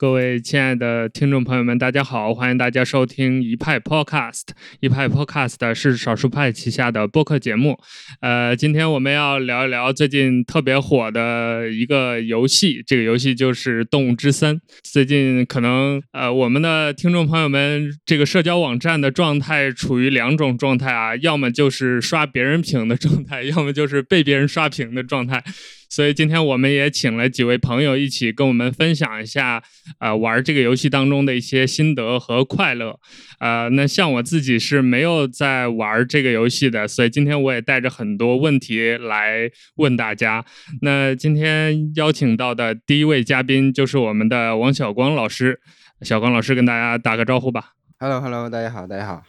[0.00, 2.32] 各位亲爱的听众朋友们，大家好！
[2.32, 4.44] 欢迎大家收听一派 Podcast。
[4.80, 7.78] 一派 Podcast 是少数派旗下的播客节目。
[8.22, 14.56] 呃，今天我们要聊一聊最近特别火的一个游戏，这个游戏就是《动物之森》。
[14.82, 25.44] 最近可能呃，我们的听众朋友们这个社交网站的状态处于两种状态啊，要么就是刷别人屏的状态，要么就是被别人刷屏的状态。
[25.90, 29.60] 所以今天我们也请了几位朋友一起跟我们分享一下，
[29.98, 33.00] 呃，玩这个游戏当中的一些心得和快乐。
[33.40, 40.44] 呃，那像我自己是没有在玩这个游戏的，所以今天我也带着很多问题来问大家。
[40.82, 45.60] 那今天邀请到的第一位嘉宾就是我们的王小光老师，
[46.02, 47.72] 小光老师跟大家打个招呼吧。
[47.98, 49.24] Hello，Hello，大家好，大家好。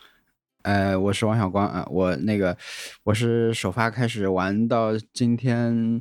[0.61, 2.55] 呃，我是王小光啊，我那个
[3.03, 5.99] 我是首发开始玩到今天。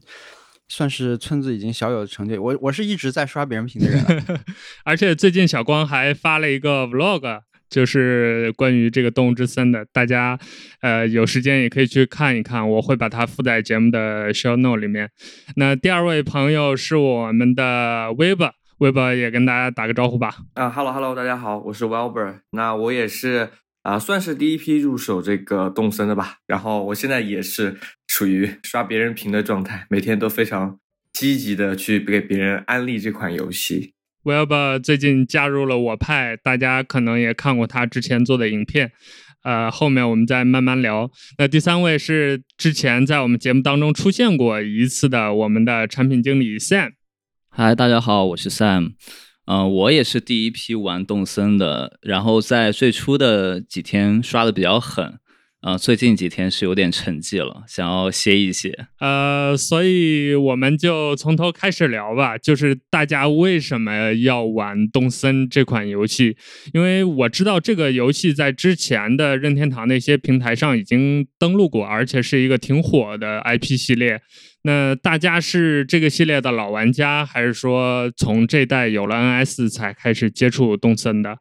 [0.70, 4.24] 算是村子已经小有成就，我我是一直在刷别人屏的人，
[4.86, 10.38] 而且最近小光还发了一个 vlog，就是关于这个动物之森的，大家
[10.80, 15.10] 呃有时间也可以去看一看，我会把它附在节目的 show note 里面。
[15.56, 20.36] 那第二位朋友是我们的 Weber，Weber 也跟大家打个招呼吧。
[20.54, 23.50] 啊，Hello Hello，大家好，我是 Weber，那我也是。
[23.82, 26.36] 啊，算是第一批入手这个动森的吧。
[26.46, 27.78] 然后我现在也是
[28.10, 30.80] 属于刷别人屏的状态，每天都非常
[31.12, 33.94] 积极的去给别人安利这款游戏。
[34.24, 34.52] Web
[34.82, 38.90] 最近加入了我派，大家可能也看过他之前做的影片。
[39.44, 41.08] 呃，后面我们再慢慢聊。
[41.38, 46.94] 那第三位是之前在我们节目当中出现过一次的我们的产品经理 Sam。
[47.48, 48.94] 嗨，大家好，我是 Sam。
[49.46, 55.20] 嗯，我也是第一批玩动森的，然后在最初的几天刷的比较狠，
[55.62, 58.86] 呃，最近几天是有点沉寂了，想要歇一歇。
[58.98, 66.34] 呃，所以我们就从头开始聊吧，就是大家为什么要玩东森这款游戏？
[66.72, 74.22] 因为我知道这个游戏在之前的任天堂那些平台上已经登录过，而且是一个挺火的 IP 系列。
[74.62, 81.36] 那大家是这个系列的老玩家，还是说从这代有了 NS 才开始接触东森的？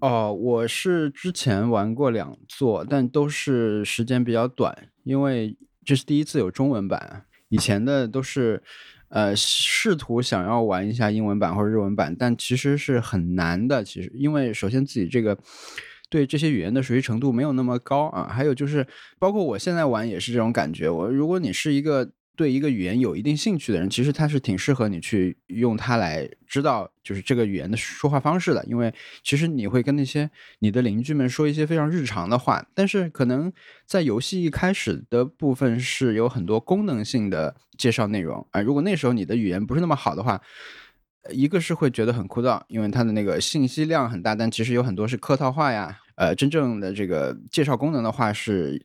[0.00, 8.62] 哦，我是之前玩过两座，但都是时间比较短，因为这是第一次有中文版，以前的都是
[9.08, 13.84] 呃试图想要玩一下英文版或者日文版，但其实是很难的。
[13.84, 15.38] 其实，因为首先自己这个
[16.10, 18.86] 对这些语言的熟悉程度没有那么高啊，还有就是
[19.18, 20.90] 包括我现在玩也是这种感觉。
[20.90, 28.64] 我如果你是一个对一个语言有一定兴趣的人，其实他是挺适合你去用它来知道，就是这个语言的说话方式的。
[28.64, 30.28] 因为其实你会跟那些
[30.58, 33.52] 你的邻居们说一些非常日常的话，但是可能
[33.86, 38.60] 在游戏一开始的部分是有很多功能性的介绍内容啊。
[38.60, 40.40] 如果那时候你的语言不是那么好的话，
[41.30, 46.00] 一个是会觉得很枯燥，因为它的那个信息量很大，但其实有很多是客套话呀。
[46.16, 48.80] 呃，真正的这个介绍功能的话是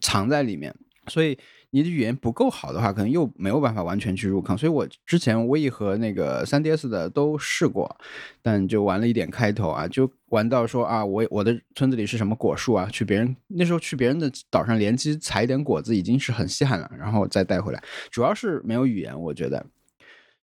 [0.00, 0.74] 藏在里面，
[1.08, 1.38] 所以。
[1.70, 4.58] 你的语言不够好的话，可能又没有办法完全去入坑。
[4.58, 7.96] 所以我之前 V 和那个 3DS 的都试过，
[8.42, 12.88] 但就玩了一点开头啊，就玩到说啊，我我的村子里是什么果树啊？
[12.92, 17.82] 去别人那时候去别人的岛上联机采一点果子已经是很稀罕了，然后再带回来。
[18.10, 19.64] 主要是没有语言，我觉得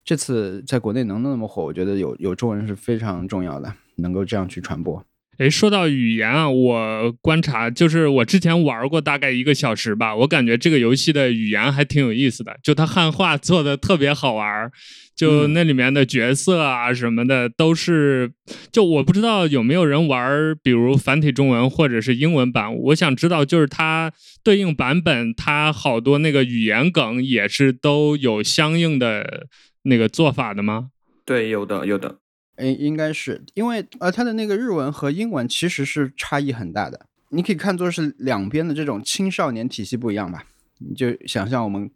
[0.04, 5.04] 这次在国内能那么火，我觉得有有中文是非常重要的，能够这样去传播。
[5.38, 14.72] 哎，说到语言啊，我观察就是我之前玩过大概一个小时吧，我感觉这个游戏的语言还挺有意思的，就它汉化做的特别好玩，
[15.16, 18.32] 就那里面的角色啊什么的都是，
[18.72, 24.14] 就我不知道有没有人玩，比如繁体中文或者是英文版，我想知道就是它
[24.44, 29.48] 对应版本，它好多那个语言梗也是都有相应的
[29.84, 30.92] 那个做法的吗？
[31.26, 32.20] 对，有的，有的。
[32.58, 37.06] 哎，应该是因为呃，它的那个日文和英文其实是差异很大的。
[37.30, 40.46] 你可以看作是两边的这种青少年体系不一样吧？
[40.78, 41.90] 你就想象我们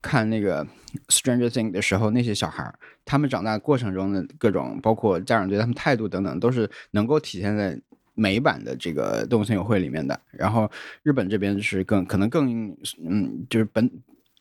[0.00, 0.64] 看那个
[1.08, 2.74] 《Stranger Thing》的时候，那些小孩儿
[3.04, 7.78] 他们长大过程中的各种，包括家长对他们态度等等，都是能够体现在
[8.14, 10.18] 美版的这个《动物森友会》里面的。
[10.30, 10.70] 然后
[11.02, 12.74] 日本这边是更可能更
[13.06, 13.90] 嗯，就是本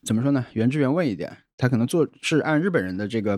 [0.03, 0.45] 怎么说呢？
[0.53, 3.37] 原汁原味一点，他可能做是按日本人的这个。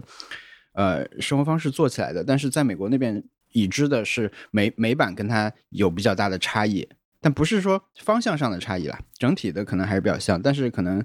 [0.74, 6.88] 呃，生活方式做起来的，但是在美国那边已知的是美美版跟它有比较大的差异，
[7.20, 11.04] 但不是说方向上的差异啦，整体的可能还是比较像，但是可能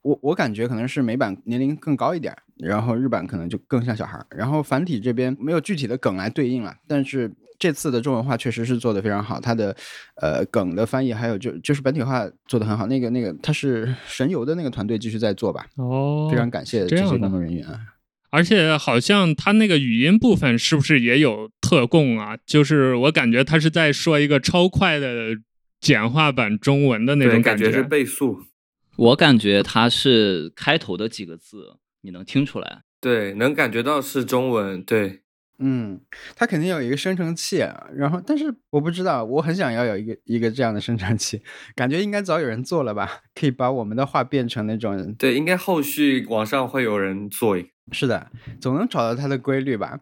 [0.00, 9.76] 我我感觉可能是美版年龄更高一点，然后日版可能就更像小孩儿，然后繁体这边没有具体的梗来对应了，但是这次的中文化确实是做的非常好，它的
[10.16, 17.78] 呃梗的翻译还有就就是本体化做的很好，那个那个它是神游的那个团队继续在做吧，哦，非常感谢这些工作人员啊。
[18.32, 22.36] 而且好像他那个语音部分是不是也有特供啊？
[22.46, 25.36] 就是我感觉他是在说一个超快的
[25.78, 28.40] 简化版中文的那种觉，感是倍速。
[28.96, 32.82] 我感觉它是开头的几个字，你能听出来？
[33.00, 34.82] 对，能感觉到是中文。
[34.82, 35.20] 对。
[35.58, 36.00] 嗯，
[36.34, 37.58] 它肯定有一个生成器，
[37.94, 41.40] 然后但是我不知道，我很想要有一个一个这样的生成器，
[41.76, 45.14] 感觉应该早有人做了吧，可以把我们的话变成那种。
[45.14, 47.56] 对，应该后续网上会有人做。
[47.90, 48.30] 是的，
[48.60, 49.98] 总能找到它的规律吧，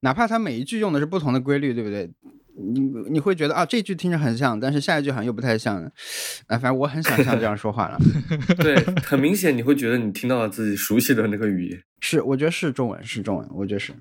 [0.00, 2.10] 哪怕它每一句用的是不同的规律，对不对？
[2.54, 5.82] 你你会觉得啊，这句听着很像，但是下一句好像又不太像。
[5.82, 7.98] 啊，反正我很想像这样说话了。
[8.60, 11.82] 对，很明显你会觉得你听到了自己熟悉的那个语言。
[12.00, 13.94] 是，我觉得是中文，是中文，我觉得是。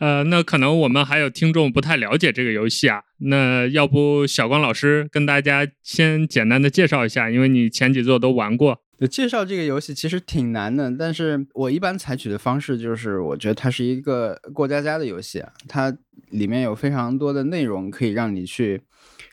[0.00, 8.82] 呃，那可能我们还有听众不太了解这个游戏啊，那要不小光老师跟大家先简单的介绍一下，因为你前几座都玩过。
[9.04, 15.96] 介绍这个游戏其实挺难的，但是我一般采取的方式就是，我觉得它是一个过家家的游戏啊，它
[16.28, 18.82] 里面有非常多的内容可以让你去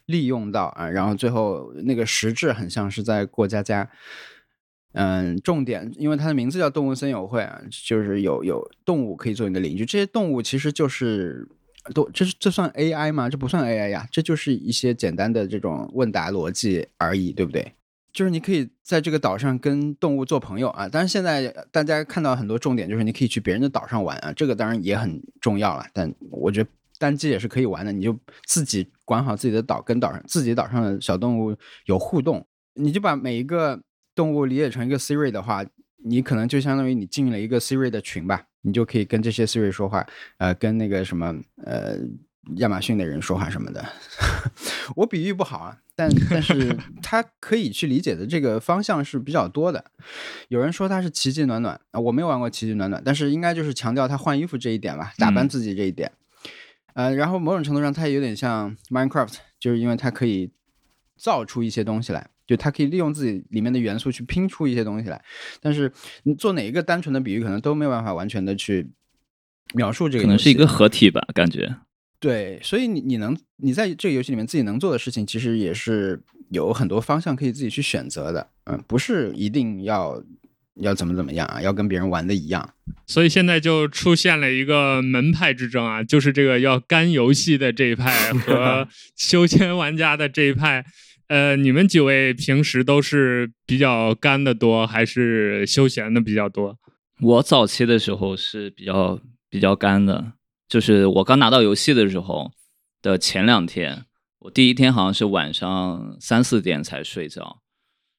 [0.07, 3.89] 利用到啊，然后最后那个实质很像是在过家家。
[4.95, 9.83] 嗯，重点，因为它的名字叫动物森友会啊，就是有有动物可以做你的邻居。
[9.83, 11.47] 这些动物其实就是
[11.95, 13.27] 都，这是这算 AI 吗？
[13.27, 17.73] 这不算 AI 呀，这就是一些简单的这种问答逻辑而已，对不对？
[18.13, 20.87] 就是你可以在这个岛上跟动物做朋友啊。
[20.87, 25.85] 当然，现在大家看到很多重点，就是你可以去别人的岛上玩啊，这个当然也很重要了。
[25.91, 26.69] 但我觉得
[26.99, 31.57] 单机也是可以玩的，你就自己管好自己的岛，跟岛上自己岛上的小动物
[31.87, 32.45] 有互动，
[32.75, 33.81] 你就把每一个。
[34.15, 35.65] 动物理解成一个 Siri 的话，
[36.05, 40.05] 你可能就相当于你进了一个 Siri 的群吧，你就可以跟这些 Siri 说话，
[40.37, 41.97] 呃，跟那个什么呃
[42.57, 43.85] 亚马逊的人说话什么的。
[44.95, 49.85] 我比喻不好啊，但但是 他可以去理解的这个方向是比较多的。
[50.49, 56.11] 有人说他是奇迹暖暖啊，我没有玩过奇迹暖暖，但是应该就是强调他换衣服这一点吧，打扮自己这一点。
[56.93, 60.51] 呃，然后某种程度上它也有点像 Minecraft，就是因为它可以
[61.17, 62.29] 造出一些东西来。
[62.45, 65.23] 就它可以利用自己里面的元素去拼出一些东西来，
[65.61, 65.91] 但是
[66.23, 68.91] 你做哪一个单纯的比喻，可能都没有办法完全的去
[69.73, 70.25] 描述这个。
[70.25, 71.77] 可能是一个合体吧，感觉。
[72.23, 76.21] 对，所以你你能你在这个游戏里面自己能做的事情，其实也是
[76.51, 78.47] 有很多方向可以自己去选择的。
[78.63, 80.23] 嗯，不是一定要
[80.75, 82.73] 要怎么怎么样啊，要跟别人玩的一样。
[83.05, 88.87] 所以现在就出现了一个门派之争啊，就是这个要干游戏的这一派 和
[89.17, 90.85] 修仙玩家的这一派。
[91.27, 96.77] 呃，你们几位平时都是比较干的多，还是休闲的比较多？
[97.19, 100.33] 我早期的时候是比较比较干的，
[100.67, 102.51] 就是我刚拿到游戏的时候
[103.01, 104.05] 的前两天，
[104.39, 107.61] 我第一天好像是晚上三四点才睡着，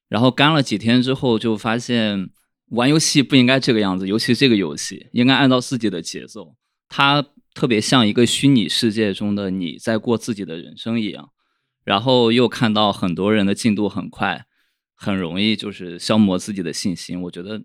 [0.07, 2.29] 然后干了几天之后，就发现
[2.69, 6.55] 玩游戏不应该这个样子，尤其这个游戏应该按照自己的节奏，
[6.87, 11.31] 它特别像一个虚拟世界中的你在过自己的人生一样。
[11.83, 14.47] 然后又看到很多人的进度很快，
[14.95, 17.21] 很容易就是消磨自己的信心。
[17.21, 17.63] 我觉得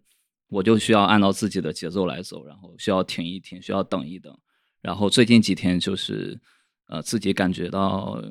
[0.51, 4.39] 我就需要按照自己的节奏来走，然后需要停一停，需要等一等。
[4.83, 6.41] 然后最近几天就是，
[6.89, 8.23] 呃，自己感觉到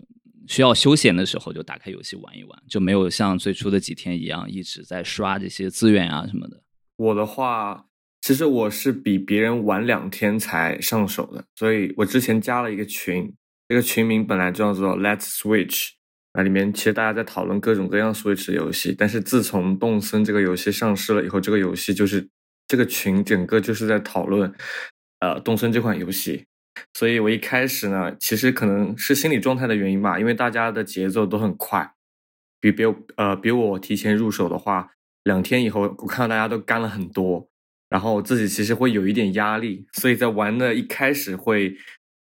[0.47, 6.61] 需要休闲的时候，就打开游戏玩一玩，就没有像最初的几天一样一直在刷这些资源啊什么的。
[6.97, 7.85] 我的话，
[8.21, 13.33] 其实我是比别人晚两天才上手的，所以我之前加了一个群。
[13.67, 15.89] 这个群名本来叫做 Let's Switch，
[16.33, 18.95] 那里面其实大家在讨论各种各样 Switch 的游戏。
[18.97, 22.27] 但是自从动森这个游戏上市了以后，这个游戏就是
[22.67, 24.51] 这个群整个就是在讨论，
[25.19, 26.45] 呃，动森这款游戏。
[26.93, 31.93] 所以我一开始呢，其实可能是心理状态的原因吧，因为大家的节奏都很快，
[32.59, 32.83] 比比
[33.17, 34.91] 呃比我提前入手的话，
[35.23, 37.49] 两天以后我看到大家都干了很多，
[37.89, 41.77] 然后我自己其实会有一点压力，所以在玩的一开始会。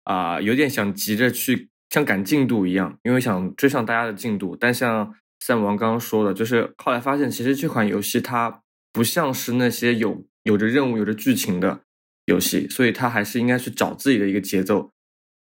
[0.05, 4.57] 啊，有点想急着去像赶进度一样，因为想追上大家的进度。
[4.59, 11.81] 但像三王刚刚说的，就是后来发现，其实这款游戏它不像是那些有有着任务、有着剧情的
[12.29, 14.93] 游戏，所以他还是应该去找自己的一个节奏。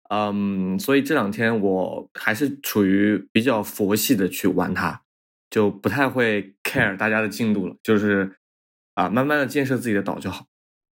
[0.08, 5.02] 嗯，所以这两天我还是处于比较佛系的去玩它，
[5.49, 8.32] 就不太会 care 大家的进度了，就是
[8.94, 10.46] 啊，慢慢的建设自己的岛就好。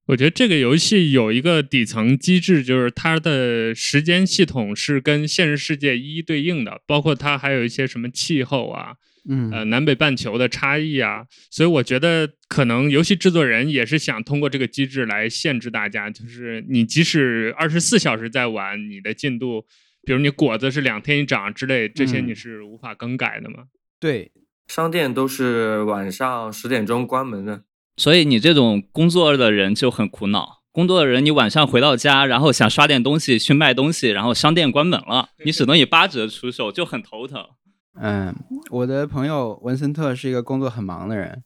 [0.08, 8.96] 我觉得这个游戏有一个底层机制，就是它的时间系统是跟现实世界一一对应的，包括它还有一些什么气候啊，
[9.28, 19.64] 嗯，呃，南北半球的差异啊，所以我觉得可能游戏制作人也是想通过这个机制来限制大家，就是你即使二十四小时在玩，你的进度，
[20.04, 23.64] 比如你果子是两天一涨之类，这些你是无法更改的嘛？
[23.98, 24.30] 对，
[24.68, 27.62] 商店都是晚上十点钟关门的。
[27.96, 37.42] 所以你这种工作的人就很苦恼，工作的人，你晚上回到家，然后想刷点东西去卖东西，然后商店关门了，你只能以八折出售，就很头疼。
[37.98, 38.34] 嗯，
[38.70, 41.42] 我的朋友文森特是一个工作很忙的人。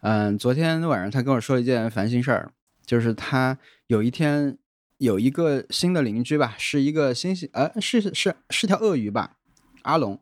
[0.00, 2.52] 嗯，昨天晚上他跟我说一件烦心事儿，
[2.86, 4.56] 就是他有一天
[4.98, 9.32] 有一个新的邻居吧，是一个新西呃是是是条鳄鱼吧，
[9.82, 10.20] 阿龙，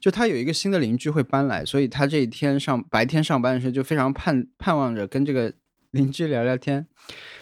[0.00, 5.52] 就他有一个新的邻居会搬来，所以他这一天上白天上班的时候就非常盼盼望着跟这个
[5.92, 6.86] 邻居聊聊天。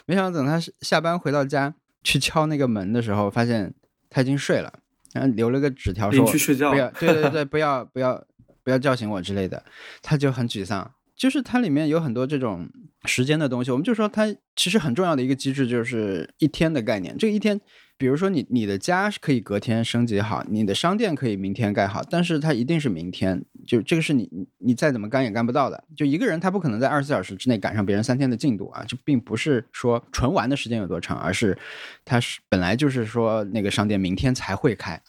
[0.05, 1.73] 没想到等他下班回到家
[2.03, 3.73] 去敲那个门的时候，发现
[4.09, 4.71] 他已经睡了，
[5.13, 8.23] 然后留了个纸条说去睡觉， 不要，对对对，不要不要
[8.63, 9.63] 不要叫醒我之类的，
[10.01, 10.91] 他就很沮丧。
[11.15, 12.67] 就是它里面有很多这种
[13.05, 14.25] 时间的东西，我们就说它
[14.55, 17.15] 其实很重要的一个机制就是一天的概念。
[17.15, 17.61] 这个一天，
[18.01, 24.27] 比如说你你的家是可以隔天升级好，你的商店可以明天盖好，但是它一定是明天，就这个是你
[24.57, 25.83] 你再怎么干也干不到的。
[25.95, 31.55] 就一个人他不可能在二十四小时之内赶上别人三天的进度啊，这并不是说纯玩的时间有多长，而是
[32.03, 34.99] 他是本来就是说那个商店明天才会开。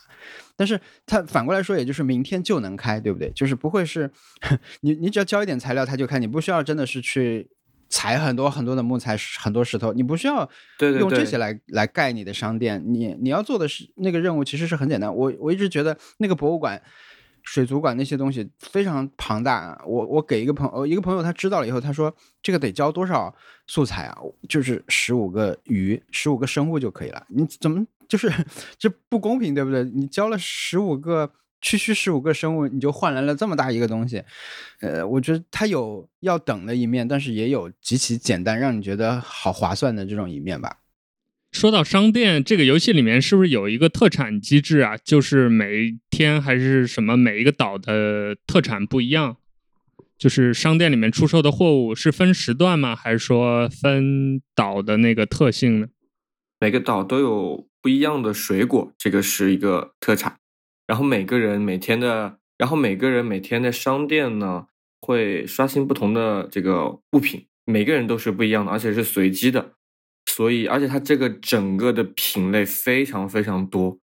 [0.54, 3.30] 但是它反过来说，也就是明天就能开，对不对？
[3.30, 4.10] 就是不会是
[4.82, 7.48] 你你只要交一点材料，它就开，你不需要真的是去
[7.92, 10.48] 采很多很多的木材、很多石头，你不需要
[10.98, 12.82] 用这些来来盖你的商店。
[12.86, 15.14] 你你要做的是那个任务，其实是很简单。
[15.14, 16.82] 我我一直觉得那个博物馆、
[17.42, 19.78] 水族馆那些东西非常庞大。
[19.86, 23.34] 我我给一个朋友一个朋友，他知道了以后，他说这个得交多少
[23.66, 24.16] 素材啊？
[24.48, 27.26] 就是十五个鱼、十五个生物就可以了。
[27.28, 27.86] 你怎么？
[28.08, 28.32] 就是
[28.78, 29.84] 这不公平，对不对？
[29.84, 31.30] 你交了十五个
[31.62, 34.22] 区区十五个生物，你就换来了这么大一个东西。
[34.80, 40.78] 呃，我觉得它有要等的一面，但是也有极其简单，让你觉得好划算的这种一面吧。
[41.52, 44.96] 说到商店，这个游戏里面是不是有一个特产机制啊？
[44.96, 49.36] 就是每天还是什么每一个岛的特产不一样？
[50.18, 52.94] 就是商店里面出售的货物是分时段吗？
[52.94, 55.86] 还是说分岛的那个特性呢？
[56.58, 57.66] 每个岛都有。
[57.82, 60.38] 不一样的水果，这个是一个特产。
[60.86, 64.66] 然后每个人每天的，然后每个人每天的商店呢，
[65.00, 69.72] 会刷新不同的这个物品，每个人都是不一样的，而且是随机的。
[70.30, 73.98] 所以，而且它这个整个的品类非常非常多，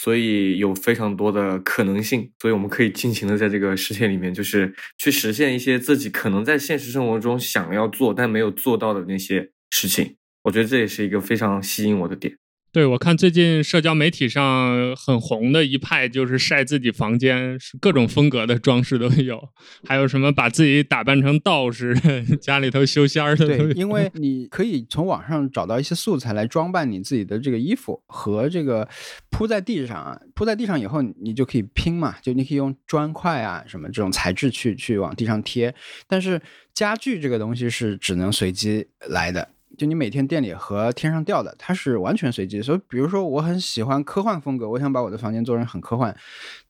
[0.00, 2.32] 所以有非常多的可能性。
[2.40, 10.16] 所以我们可以尽情的在这个世界里面，就是去实现一些自己可能在现实生活中想要做但没有做到的那些事情。
[10.44, 12.36] 我觉得这也是一个非常吸引我的点。
[12.70, 19.40] 对，我看最近社交媒体上很红的一派就是晒自己房间，各种风格的装饰都有，
[19.86, 21.94] 还有什么把自己打扮成道士，
[22.40, 23.46] 家里头修仙儿的。
[23.46, 28.86] 对，因为 你可以从网上找到一些素材来装扮你自己的这个衣服和这个
[29.30, 35.74] 铺在地上啊，铺在地上以后你就可以拼嘛，就你可以用砖块啊什么这种材质去去往地上贴，
[36.06, 36.40] 但是
[36.74, 39.48] 家具这个东西是只能随机来的。
[39.76, 42.62] 就你每天店里和天上掉的，它是完全随机。
[42.62, 46.16] 所以，比如说我很喜欢科幻风格，我想把我的房间做成很科幻。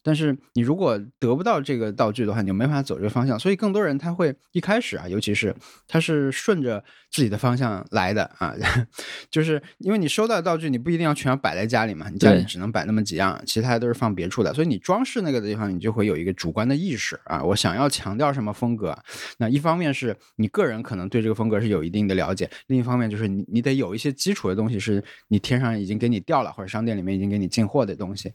[0.09, 3.39] 但是你如果得不到这个道具的话，你就没法走这个方向。
[3.39, 5.55] 所以更多人他会一开始啊，尤其是
[5.87, 8.55] 他是顺着自己的方向来的啊，
[9.31, 14.55] 就是因为你收到的道具，你不一定要全要摆在家里嘛，你家里只能摆那么几样，其他都是放别处的。
[14.55, 18.99] 所以你装饰那个地方，你就会有一个主观的意识啊，我想要强调什么风格。
[19.37, 28.33] 那一方面是你个人可能对这个风格是有一定的了解，另一方面就是你你得有一些基础的东西是你天上已经给你掉了，或者商店里面已经给你进货的东西。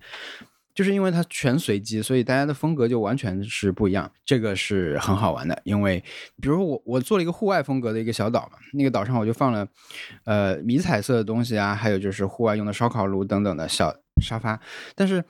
[0.74, 4.12] 就是因为它全随机，所以大家的风格就完全是不一样。
[4.26, 6.04] 这个是很好玩的，因为
[6.42, 9.68] 比如我我做了一个户外风格的一个小岛嘛，那个岛上我就放了
[10.26, 14.60] 呃迷彩色的东西啊，还有就是户外用的烧烤炉等等的小沙发。
[14.96, 15.24] 但是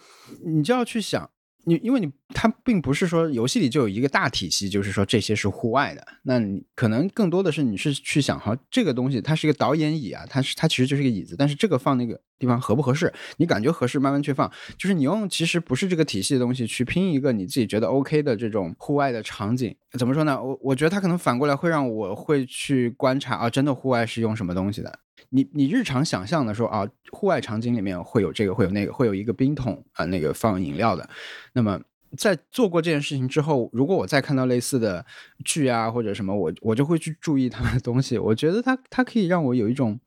[0.45, 1.29] 你就要去想。
[1.65, 13.11] 你因为你它并不是说游戏里就有一个大体系，就是说这些是户外的，那你可能更多的是你是去想哈，这个东西它是一个导演椅啊，它是它其实就是个椅子，但是这个放那个地方合不合适？
[13.37, 14.51] 你感觉合适，慢慢去放。
[14.77, 20.41] 就是你用其实不是这个体系的东西去拼一个你自己觉得 OK 的这种户外的场景，怎么说呢？
[20.43, 24.99] 我我觉得它可能反过来会让我会去观察啊，真的户外是用什么东西的？
[25.35, 31.09] 你你日常想象的说啊，户外场景里面会有这个，会有那个，会有一个冰桶啊，那个放饮料的。
[31.53, 31.81] 那么
[32.15, 35.03] 在做过这件事情之后，如果我再看到类似的
[35.43, 38.19] 剧啊或者什么，我我就会去注意他们的东西。
[38.19, 39.99] 我觉得它它可以让我有一种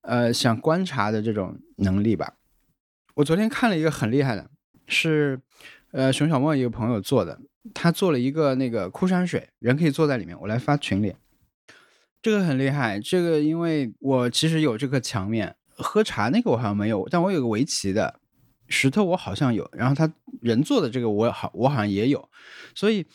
[0.00, 2.32] 呃想观察的这种能力吧。
[3.16, 4.48] 我昨天看了一个很厉害的，
[4.86, 5.38] 是
[5.92, 7.38] 呃熊小莫一个朋友做的，
[7.74, 10.34] 他做了一个那个枯山水，人可以坐在里面。
[10.40, 11.14] 我来发群里。
[12.20, 18.20] 这个很厉害，这个因为我其实有这个墙面，喝茶那个我好像没有，但我有个围棋的
[18.68, 22.28] 石头我好像有，然后他人做的这个我好我好像也有，
[22.74, 23.06] 所以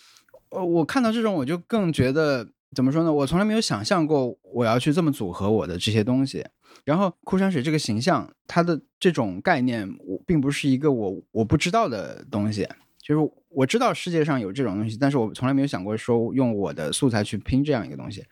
[0.50, 3.12] 呃我看到这种我就更觉得怎么说呢？
[3.12, 6.46] 我从来没有想象过我要去这么组合我的这些东西。
[6.86, 12.68] 然后枯山水这个形象，它的这种概念，我并不是一个我我不知道的东西。
[13.02, 18.26] 就是我知道世界上有这种东西，但是我从来没有想过说用我的素材去拼这样一个东西。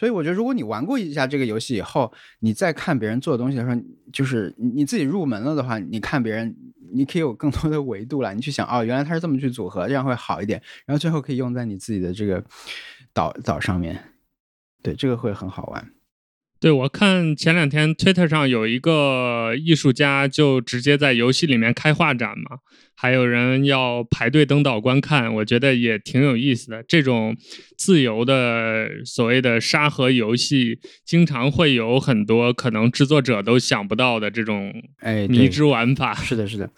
[0.00, 3.78] 所以我觉得，如果你玩过一下这个游戏以后，你再看别人做的东西的时候，
[4.10, 6.56] 就是你自己入门了的话，你看别人，
[6.90, 8.32] 你可以有更多的维度了。
[8.32, 10.58] 你去想，哦，原来他是这么去组合，这样会好一点。
[10.86, 12.42] 然后最后可以用在你自己的这个
[13.12, 14.02] 岛岛上面，
[14.82, 15.92] 对，这个会很好玩。
[16.60, 22.58] 对，我看前两天 Twitter 上有一个艺术家就直接在游戏里面开画展嘛，
[22.94, 26.82] 还有人要排队登岛观看，我觉得也挺有意思的。
[26.82, 27.34] 这种
[27.78, 36.12] 自由的所谓的沙盒游戏，经常会有很多可能制作者都想不到的这种哎迷之玩法。
[36.14, 36.70] 是的，是的，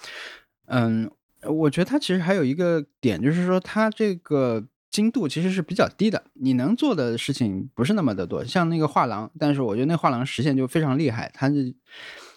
[0.66, 1.10] 嗯，
[1.42, 4.68] 我觉得它其实还有一个点，就是说它这个。
[4.92, 8.44] 精度其实是比较低的，你能做的事情不是那么的多。
[8.44, 11.50] 像那个画廊，但是我觉得那画廊实现就非常厉害，它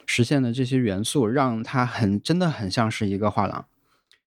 [0.05, 3.65] 实现的这些元素让它很真的很像是一个画廊。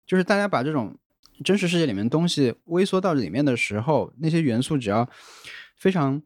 [0.06, 0.94] 就是大家把这种
[1.42, 5.08] 真实世界里面东西微缩到里面的时候，那些元素只要
[5.76, 6.20] 非常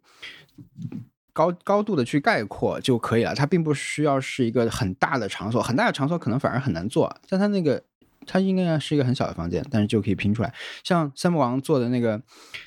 [1.32, 3.32] 高高度的去概括就可以了。
[3.32, 7.16] 它并不需要是一个很大的场所，很大的场所可能反而很难做。
[7.28, 7.84] 但它那个。
[8.26, 10.52] 它应该是一个很小的房间，但是就可以拼出来。
[10.82, 12.20] 像三木王做的那个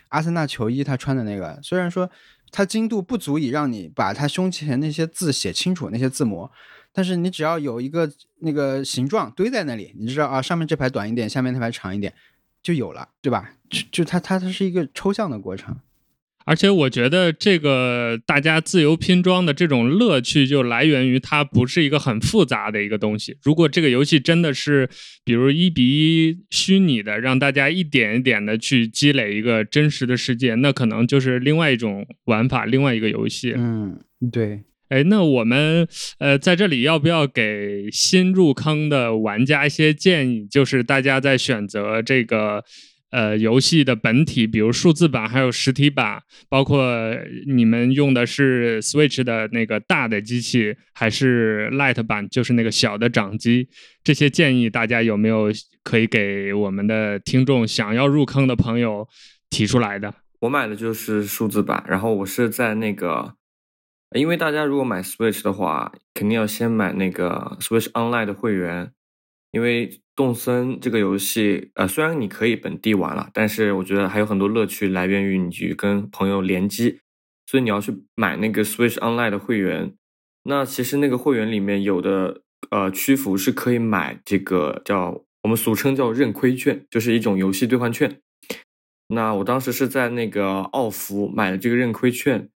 [0.09, 2.09] 阿森纳球衣，他穿的那个，虽然说
[2.51, 6.49] 它精度不足以让你把他胸前那些字写清楚，那些字模，
[6.93, 8.09] 但是你只要有一个
[8.39, 12.13] 那个形状堆在那里，你知道啊，上面这排短一点，下面那排长一点，
[12.61, 13.51] 就有了，对吧？
[13.69, 15.75] 就就它它它是一个抽象的过程。
[16.45, 23.35] 而且我觉得这个大家自由拼装的这种乐趣，就来源于它不是一个很复杂的一个东西。
[23.41, 24.87] 如果这个游戏真的是，
[25.23, 33.53] 比如一比一虚拟的，让大家一点一点的去积累一个真实的世界，那可能就是另外一种玩法，另外一个游戏。
[33.57, 33.99] 嗯，
[34.31, 34.61] 对。
[34.89, 35.87] 哎，那我们
[36.19, 40.45] 呃在这里要不要给新入坑的玩家一些建议？
[40.45, 42.63] 就是大家在选择这个。
[43.15, 46.83] 呃，游戏的本体，比如数字版，还有实体版，包括
[47.47, 53.69] 你们用的是 Switch 的那个大的机器，还是 Lite 版，就是那个小的掌机，
[54.03, 55.49] 这些建议大家有没有
[55.81, 59.07] 可以给我们的听众想要入坑的朋友
[59.49, 60.13] 提出来的？
[60.41, 63.35] 我买的就是数字版，然后我是在那个，
[64.13, 68.91] 因为大家如果买 Switch 的话，肯定要先买那个 Switch Online 的会员。
[69.51, 76.99] 因为动森这个游戏，呃，虽然你可以本地玩了，但是我觉得还有很多乐趣来源于你去跟朋友联机，
[77.45, 79.93] 所以你要去买那个 Switch Online 的会员。
[80.43, 88.21] 那其实那个会员里面有的，呃，屈服是可以买这个叫我们俗称叫认亏券，就是一种游戏兑换券。
[89.09, 92.49] 那我当时是在那个奥福买了这个认亏券，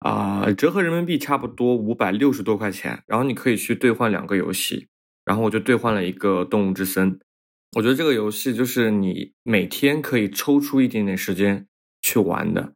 [0.00, 4.88] 啊，折合人民币差不多五百六十多块钱，然后你可以去兑换两个游戏。
[5.28, 7.12] 然后我就兑换了一个《动物之森》，
[7.76, 11.66] 我觉得这个游戏就是你每天可以抽出一点点时间
[12.00, 12.72] 去玩的。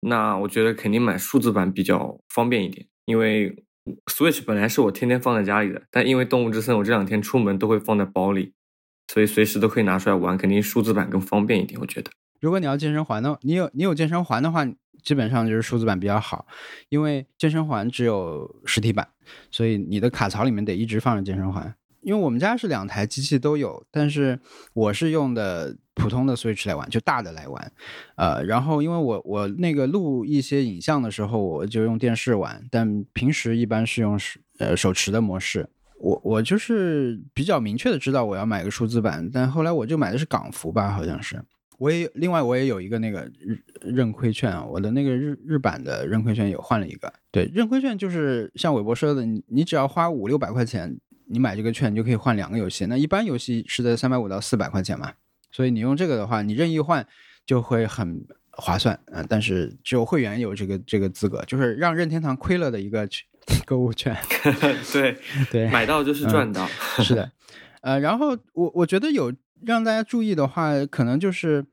[0.00, 3.64] 那我觉得肯定买数字版比较方便一点，因为
[4.12, 8.52] Switch 本来是我天天放在家里的，但因为《动物之森》我这两天出门都会放在包里，
[9.10, 11.80] 所以随时都可以拿出来玩，肯定数字版更方便一点。
[11.80, 12.10] 我觉得，
[12.42, 14.66] 如果你要健身环的，你有你有健身环的话，
[15.02, 16.46] 基本上就是数字版比较好，
[16.90, 19.08] 因为健身环只有实体版，
[19.50, 21.74] 所以你的卡槽里面得一直放着健身环。
[22.06, 24.38] 因为我们家是两台机器都有，但是
[24.74, 27.72] 我是用的普通的 Switch 来玩，就大的来玩，
[28.14, 35.68] 呃，然后因为我我那个录一些影像的时候，我就用电视玩，但平时一般是用手呃手持的模式。
[35.98, 41.42] 我我就是比较明确的知道我要买个数字版，但后来我就买的是港服吧，好像是。
[41.78, 47.12] 我也另外我也有一个那个日认亏券，我的那个日日版的认亏券有换了一个。
[47.32, 50.96] 对，认亏券就是像韦博说的，你你只要花五六百块钱。
[51.28, 52.86] 你买这个券，你就可以换两个游戏。
[52.86, 55.12] 那一般游戏是在三百五到四百块钱嘛，
[55.50, 57.06] 所以你用这个的话，你任意换
[57.44, 59.24] 就会很划算啊。
[59.28, 63.08] 但是只有会员有这个这个资格，就是让任天堂亏了的一个
[63.64, 64.16] 购物券。
[64.92, 65.18] 对
[65.50, 66.66] 对，买到就是赚到。
[67.02, 67.30] 是的，
[67.82, 69.32] 呃，然后我我觉得有
[69.64, 71.64] 让大家注意的话，可能就是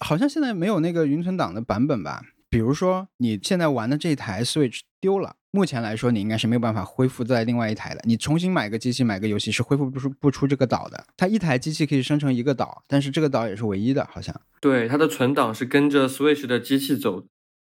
[0.00, 2.22] 好像现在没有那个云存档的版本吧。
[2.50, 5.36] 比如说你现在玩的这台 Switch 丢了。
[5.50, 8.00] 目前来说，你应该是没有办法恢复在另外一台的。
[8.04, 11.06] 你重新买个机器、买个游戏是恢复不出不出这个岛的。
[11.16, 14.38] 它一台机器可以生成一个岛，但是这个岛也是唯一的，好像。
[14.60, 17.24] 对，它的存档是跟着 Switch 的机器走。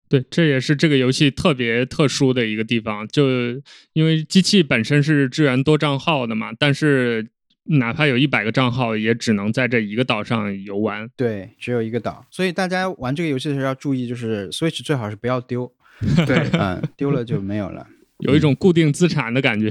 [0.10, 3.28] 对，这也是这个游戏特别特殊的一个地方，就
[3.94, 7.30] 因为机器本身是支援多账号的嘛，但是
[7.70, 11.10] 哪怕有一百个账号，也只能在这一个岛上游玩。
[11.16, 15.72] 对，只有一个岛，所以大家玩这个游戏的时候要注意，就是 Switch 最好是不要丢，
[16.26, 17.88] 对，嗯，丢了就没有了。
[18.20, 19.70] 有一种固定资产的感觉。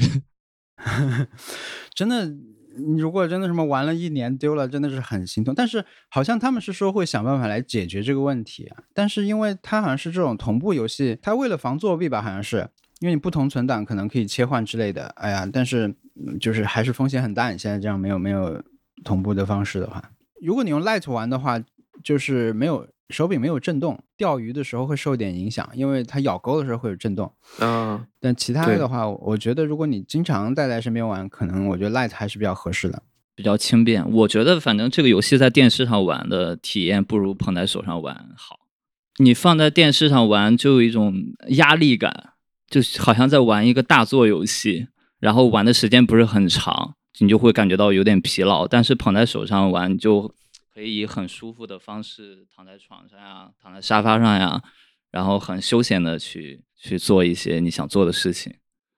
[1.94, 5.54] 真的，你如果真的什么玩了一年丢了，真的是很心痛。
[5.54, 8.84] 但是好像他们是说会想办法来解决这个问题啊。
[8.94, 12.68] 但是因为它好像是这种同步游戏，它为了防作弊吧，好像是
[13.00, 15.06] 因为你不同存档可能可以切换之类的。
[15.16, 15.94] 哎呀，但是
[16.40, 17.50] 就是还是风险很大。
[17.50, 18.62] 你现在这样没有没有
[19.04, 21.62] 同步的方式的话，如果你用 Light 玩的话，
[22.02, 22.86] 就是没有。
[23.10, 27.32] 手柄没有震动，钓鱼的时候会受一点影响，因为它咬钩的时候会有震动。
[27.60, 33.00] 嗯，但其他的话，我觉得如果你经常带在身边玩，可能我觉得 Light 还是比较合适的，
[33.36, 34.04] 比较轻便。
[34.10, 38.58] 我觉得反正这个游戏在电视上玩的体验不如捧在手上玩好。
[39.18, 41.14] 你放在电视上玩就有一种
[41.50, 42.30] 压力感，
[42.68, 44.88] 就好像在玩一个大作游戏，
[45.20, 48.66] 然后玩的时间不是很长，你就会感觉到有点疲劳。
[48.66, 50.34] 但是捧在手上玩就。
[50.74, 54.60] 可以以很舒服的方式躺在床上呀，躺在沙发上呀，
[55.10, 58.52] 然后很休闲的去去做一些你想做的事情。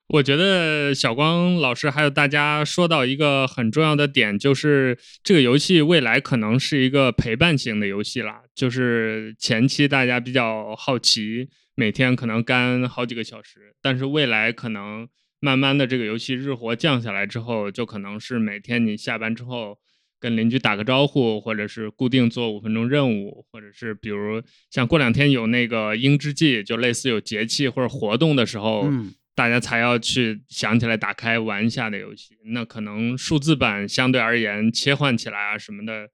[0.08, 8.40] 我觉得小光老师还有大家说到一个很重要的点，就是这个游戏未来可能是一个陪伴型的游戏啦。
[8.56, 19.78] 就是前期大家比较好奇，每天可能干好几个小时，但是未来可能慢慢的这个游戏日活降下来之后，就可能是每天你下班之后。
[20.20, 28.90] 跟邻居打个招呼，或者是固定做五分钟任务，或者是比如像过两天有那个鹰之季，就类似有节气或者活动的时候，
[29.36, 32.34] 大家才要去想起来打开玩一下的游戏。
[32.46, 36.08] 那可能数字版相对而言切换起来啊什么的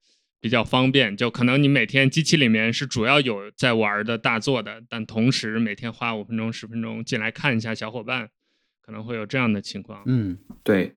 [0.45, 8.29] 比较方便，就可能你每天机器里面是主要有在玩的大作的，但同时每天花五分钟十分钟进来看一下小伙伴，
[8.83, 10.03] 可能会有这样的情况。
[10.05, 10.93] 嗯，对。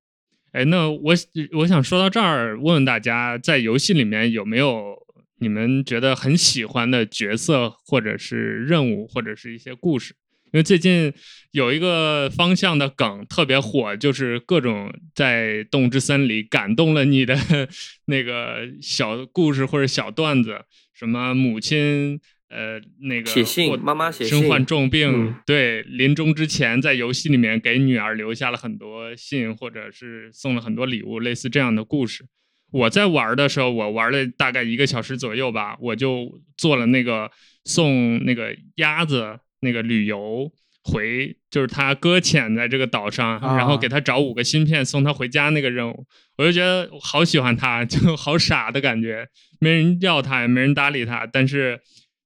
[0.52, 1.14] 哎，那我
[1.56, 4.98] 我想说到这儿，问问大家，在游戏里面有没有
[5.38, 10.14] 你们觉得很喜欢的角色，或者是任务，或者是一些故事？
[10.52, 11.12] 因为最近
[11.52, 17.36] 有一个方向的梗特别火，就是各种在动物之森里感动了你的
[18.06, 20.62] 那个小故事或者小段子，
[20.94, 22.20] 什么母亲。
[22.50, 32.24] 呃，那个写信，妈妈写信，身患重病，对，临终之前在游戏里面给女儿留下了很多信，或者是送了很多礼物，类似这样的故事。
[32.70, 37.30] 我在玩的时候，我玩了大概一个小时左右吧，我就做了那个
[37.66, 40.50] 送那个鸭子那个旅游
[40.84, 49.28] 回，就是他搁浅在这个岛上，然后给他找五个芯片送他回家那个任务，我就觉得好喜欢他， 就好傻的感觉，
[49.60, 51.80] 没人要他，也没人搭理他，但是。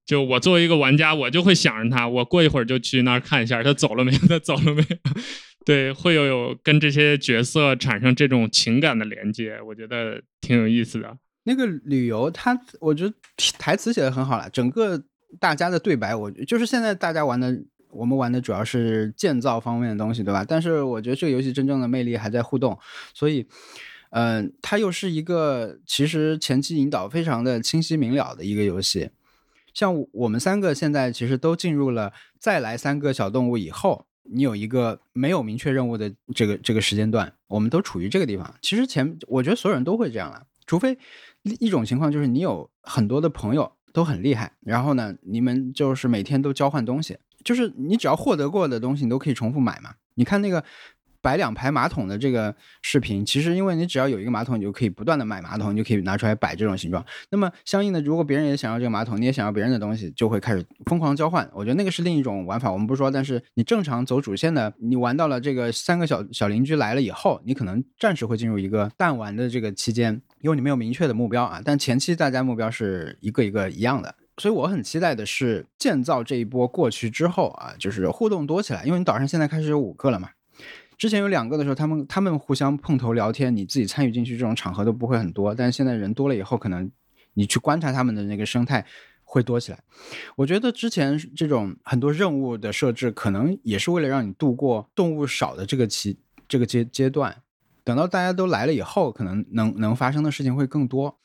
[0.05, 4.97] 就我作为一个玩家，我就会想着他，我过一会儿就去那儿看一下他走了没有，他走了没有？
[5.65, 11.17] 对，会有有跟这些角色产生这种情感的连接，我觉得挺有意思的。
[11.45, 13.13] 那个旅游，他我觉得
[13.57, 15.01] 台词写的很好了，整个
[15.39, 20.45] 大家的对白，我就是现在大家玩的，我们玩的主要是建造方面的东西，对吧？
[20.47, 22.77] 但是我觉得这个游戏真正的魅力还在互动，
[23.13, 23.47] 所以，
[24.11, 29.09] 嗯，它又是一个其实前期引导非常的清晰明了的一个游戏。
[29.73, 38.53] 像我们三个现在其实都进入了再来三个小动物以后，你有一个没有明确任务的这个这个时间段，我们都处于这个地方。
[38.61, 40.95] 其实前我觉得所有人都会这样了，除非
[41.59, 49.91] 一种情况就是你有很多的朋友都很厉害，然后呢，你们就是每天都交换东西，就是你只要获得过的东西，你都可以重复买嘛。
[50.15, 50.61] 你看那个。
[51.23, 57.03] 摆两排马桶的这个视频，其实因为你只要有一个马桶，你就可以不断的买马桶，你就可以拿出来摆这种形状。
[57.29, 61.49] 那么相应的，如果别人也想要这个马桶，你也想要别人的东西，就会开始疯狂交换。
[61.53, 63.09] 我觉得那个是另一种玩法，我们不说。
[63.09, 71.61] 但是你正常走主线的，你玩到了这个三个小小邻居来了以后，你可能暂时会进入一个淡玩的这个期间，因为你没有明确的目标啊。
[71.63, 80.29] 但前期大家目标是一个一个一样的，所以我很期待的是建造这一波过去之后啊，就是互动多起来，因为你岛上现在开始有五个了嘛。
[81.03, 85.53] 之前有两个的时候，他们他们互相碰头聊天，你自己参与进去这种场合都不会很多。
[85.53, 86.89] 但是现在人多了以后，可能
[87.33, 88.85] 你去观察他们的那个生态
[89.25, 89.83] 会多起来。
[90.37, 97.35] 我觉得之前这种很多任务的设置，可能也是为了让你度过动物少的这个期这个阶阶段。
[97.83, 101.19] 等到大家都来了以后，可能能能发生的事情会更多。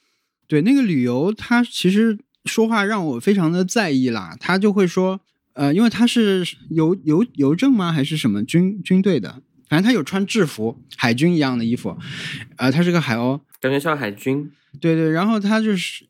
[0.49, 4.37] 对那个旅游，他其实说话让我非常的在意啦。
[4.41, 5.21] 他就会说，
[5.53, 7.93] 呃，因为他是邮邮邮政吗？
[7.93, 9.41] 还是什么军军队的？
[9.69, 11.97] 反正他有穿制服，海军一样的衣服，
[12.57, 14.51] 呃，他是个海鸥，感觉像海军。
[14.81, 16.05] 对对，然后他就是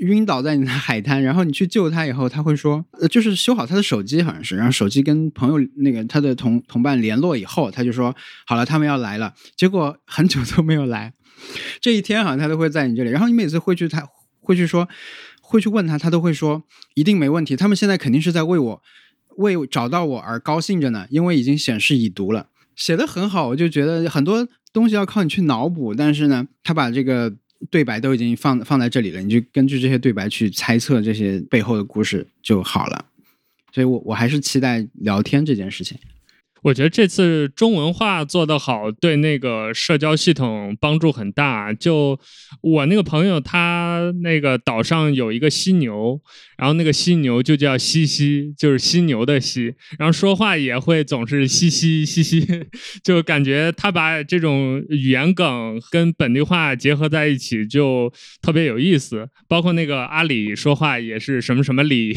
[0.00, 8.14] 晕倒在你的海滩，然后你去救他以后，他会说，呃，就是修好他的手机好像是，然后手机跟朋友那个他的同同伴联络以后，他就说
[8.46, 11.14] 好了，他们要来了，结果很久都没有来，
[11.80, 14.06] 这一天好像他都会在你这里，然后你每次会去他
[14.40, 14.88] 会去说
[15.40, 16.62] 会去问他，他都会说
[16.94, 18.82] 一定没问题，他们现在肯定是在为我
[19.36, 22.48] 为找到我而高兴着呢，因为已经显示已读了，
[22.80, 27.32] 写的很好，我就觉得很多东西要靠你去脑补，但是呢，他把这个。
[27.70, 33.04] 对白都已经放放在这里了，你就根据这些对白去猜测这些背后的故事就好了。
[33.70, 35.98] 所以，我我还是期待聊天这件事情。
[36.62, 41.72] 我觉得这次中文化做得好，对那个社交系统帮助很大。
[41.72, 42.18] 就
[42.62, 46.20] 我那个朋友，他那个岛上有一个犀牛，
[46.58, 52.46] 然后那个犀牛就叫西西，就是犀牛的犀，然后说话也会总是嘻嘻嘻嘻，
[53.02, 59.28] 就感觉他把这种语言梗跟本地话结合在一起，就特别有意思。
[59.48, 62.12] 包括那个阿里说话也是什么什么里，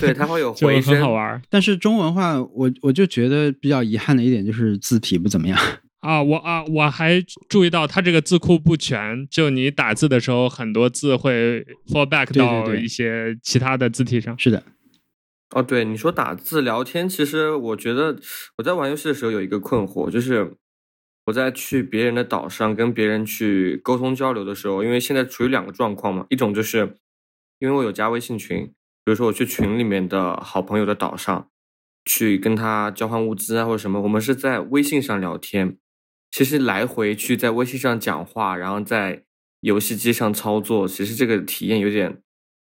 [0.00, 1.40] 对他会有 就回声，很好玩。
[1.48, 5.58] 但是中文化，我我就觉得比较遗憾的一点就是字体不怎么样。
[6.00, 14.36] 啊，我啊，我还注意到它这个字库不全，就你打字的时候，很多字会 fall back 到一些其他的字体上。
[14.36, 14.64] 是的，
[15.50, 18.18] 哦，对，你说打字聊天，其实我觉得
[18.58, 20.56] 我在玩游戏的时候有一个困惑，就是
[21.26, 26.96] 我在去别人的岛上跟别人去沟通交流的时候，因为现在处于两个状况嘛，一种就是
[27.60, 28.66] 因为我有加微信群，
[29.04, 31.48] 比如说我去群里面的好朋友的岛上
[32.04, 35.76] 去跟他交换物资啊或者什么，我们是在微信上聊天，
[36.30, 39.24] 其实来回去在微信上讲话，然后在
[39.60, 42.20] 游戏机上操作，其实这个体验有点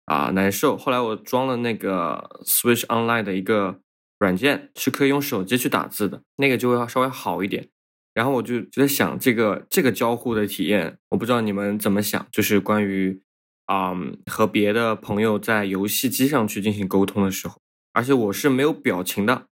[0.07, 0.77] 啊、难受。
[0.77, 3.81] 后来我装了那个 Switch Online 的一个
[4.19, 7.69] 软件，是可以用手机去打字的，那个就会稍微好一点。
[8.13, 13.23] 然后我就就在想，这个这个交互的体验，我不知道你们怎么想，就是关于
[13.67, 13.95] 啊、
[14.27, 17.63] 和别的朋友在游戏机上去进行沟通的时候，
[17.93, 19.47] 而且我是没有表情的，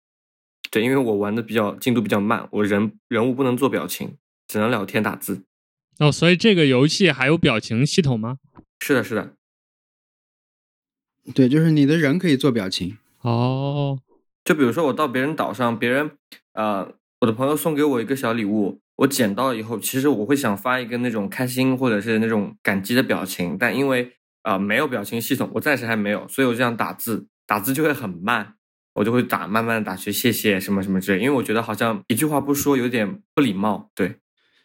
[0.71, 4.17] 对，因为我玩的比较进度比较慢，我人人物不能做表情，
[4.49, 5.45] 只能聊天打字。
[5.99, 8.39] 哦，所以这个游戏还有表情系统吗？
[8.81, 9.35] 是的，是的，
[11.35, 12.99] 对，就是你的人可以做表情。
[13.21, 14.01] 哦，
[14.45, 16.11] 就比如说我到别人岛上，别人
[16.53, 28.55] 呃，我的朋友送给我一个小礼物，我捡到以后，其实我会想发一个那种开心或者是那种感激的表情，但因为啊、呃没有表情系统，我暂时还没有，所以我这样打字，打字就会很慢，
[28.95, 34.17] 我就会打慢慢的打去谢谢什么什么之类，因为我觉得好像一句话不说有点不礼貌，对。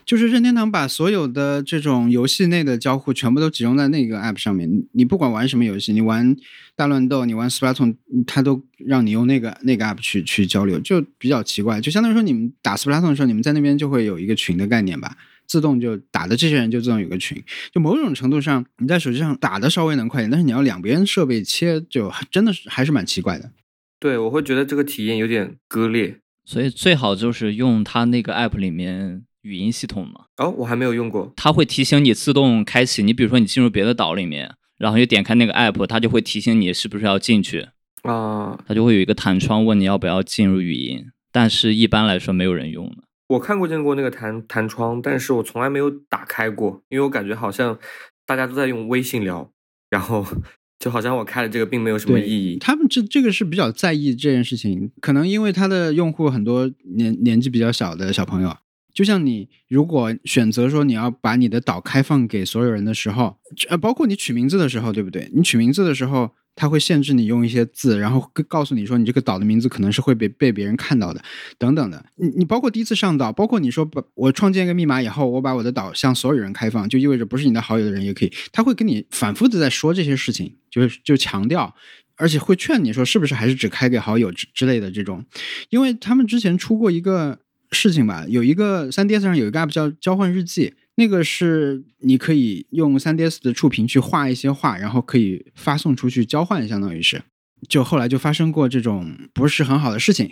[0.05, 4.67] 就是任天堂把所有的这种游戏内的交互全部都集中在那个 app 上面。
[4.93, 6.35] 你不管玩什么游戏，你玩
[6.75, 11.79] 大乱斗，你玩 Splatoon，它都让你用那个那个 app 去去交流，就比较奇怪。
[11.79, 15.15] 就相当于说，你们打 Splatoon 的时候，你们在那边就会有一个群的概念吧，
[15.49, 17.43] 自动就打的这些人就自动有个群。
[17.73, 23.51] 就某种程度上，你在手机上打的稍微能快一点，但是你要两边设备切，就真的是还是蛮奇怪的。
[23.99, 26.19] 对，我会觉得这个体验有点割裂。
[26.45, 31.33] 所以最好就是用它那个 app 里面语音系统嘛，哦，我还没有用过。
[31.35, 33.03] 它会提醒你自动开启。
[33.03, 37.67] 你比如说你进入别的岛里面，然后就点开那个 app，它就会提醒你是不是要进去，
[38.03, 41.07] 啊、它就会有一个弹窗问你要不要进入语音。
[41.31, 43.03] 但是一般来说没有人用的。
[43.29, 47.77] 我看过见过那个弹弹窗，但是我从来没有打开过，因为我感觉好像
[48.25, 49.51] 大家都在用微信聊，
[49.89, 50.25] 然后
[50.79, 52.57] 就好像我开了这个并没有什么意义。
[52.57, 58.57] 他们这这个是比较在意这件事情，可能因为他的用户很多年年纪比较小的小朋友，
[58.93, 63.37] 就像你如果选择说你要把你的岛开放给所有人的时候，
[63.69, 65.29] 呃，包括你取名字的时候，对不对？
[65.35, 71.23] 你取名字的时候，它会限制你用一些字，然后告诉你说你这个岛的名字可能是会被被别人看到的，
[71.57, 72.05] 等等的。
[72.15, 81.73] 你你包括第一次上岛，包括你说把我创建一个密码以后，我把我的岛向所有人开放，就意味着不是你的好友的人也可以，他会跟你反复的在说这些事情，就是就强调。
[82.21, 85.23] 而且会劝你说，是不是还是只开给好友之之类的这种，
[85.69, 87.39] 因为他们之前出过一个
[87.71, 97.21] 事情吧，有一个 3DS 上有一个 app 叫交换日记，那个是你可以用 3DS 的触屏去画一些画，然后可以发送出去交换，相当于是。
[97.69, 100.29] 就后来就发生过这种不是很好的事情，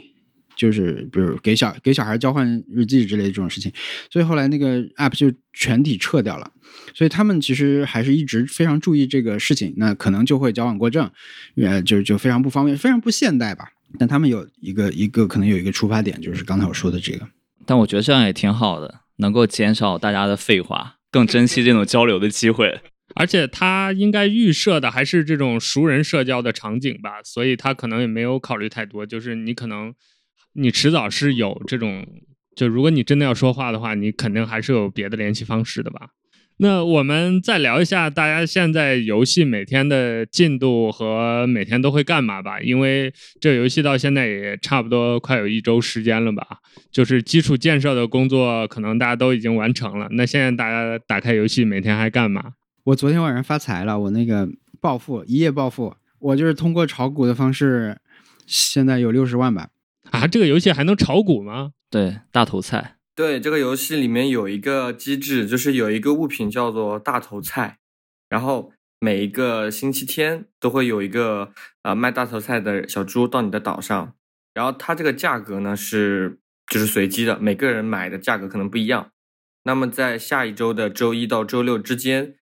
[0.58, 3.72] 就是比如给小给小孩交换日记之类的这种事情，
[4.12, 6.52] 所以后来那个 app 就全体撤掉了。
[6.94, 11.10] 所以他们其实还是一直非常注意这个事情，那可能就会矫枉过正，
[11.56, 13.70] 呃，就就非常不方便，非常不现代吧。
[13.98, 17.26] 但他们有一个一个可能有一个出发点，就是刚才我说的这个。
[17.66, 22.80] 但我觉得这样也挺好的，能够减少大家的废话，更珍惜这种交流的机会。
[23.16, 29.94] 而且他应该预设的还是这种熟人社交的场景吧，所以他可能也没有考虑太多，就是你可能
[30.54, 32.06] 你迟早是有这种，
[32.56, 36.10] 就如果你真的要说话的话，你肯定还是有别的联系方式的吧。
[36.60, 46.46] 那我们再聊一下大家现在游戏每天的进度和每天都会干嘛吧，因为这游戏到现在也差不多快有一周时间了吧，
[46.92, 50.08] 就是基础建设的工作可能大家都已经完成了。
[50.12, 52.54] 那现在大家打开游戏每天还干嘛？
[52.86, 54.50] 我昨天晚上发财了，我那个
[54.82, 57.98] 暴富一夜暴富，我就是通过炒股的方式，
[58.48, 59.70] 现在有六十万吧。
[60.10, 61.74] 啊，这个游戏还能炒股吗？
[61.92, 62.97] 对，大头菜。
[63.18, 67.80] 对，这个游戏里面有一个机制，就是有一个物品叫做大头菜，
[68.30, 71.52] 然后每一个星期天都会有一个
[71.82, 74.14] 呃卖大头菜的小猪到你的岛上，
[74.54, 79.10] 然后它这个价格呢是就是随机的，每个人买的价格可能不一样。
[79.64, 82.36] 那么在下一周的周一到周六之间，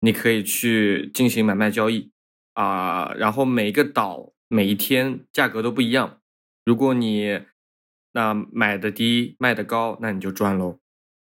[0.00, 2.10] 你可以去进行买卖交易
[2.54, 6.20] 啊，然后每一个岛每一天价格都不一样。
[6.64, 7.42] 如果你
[8.12, 10.78] 那买的低卖的高，那你就赚喽。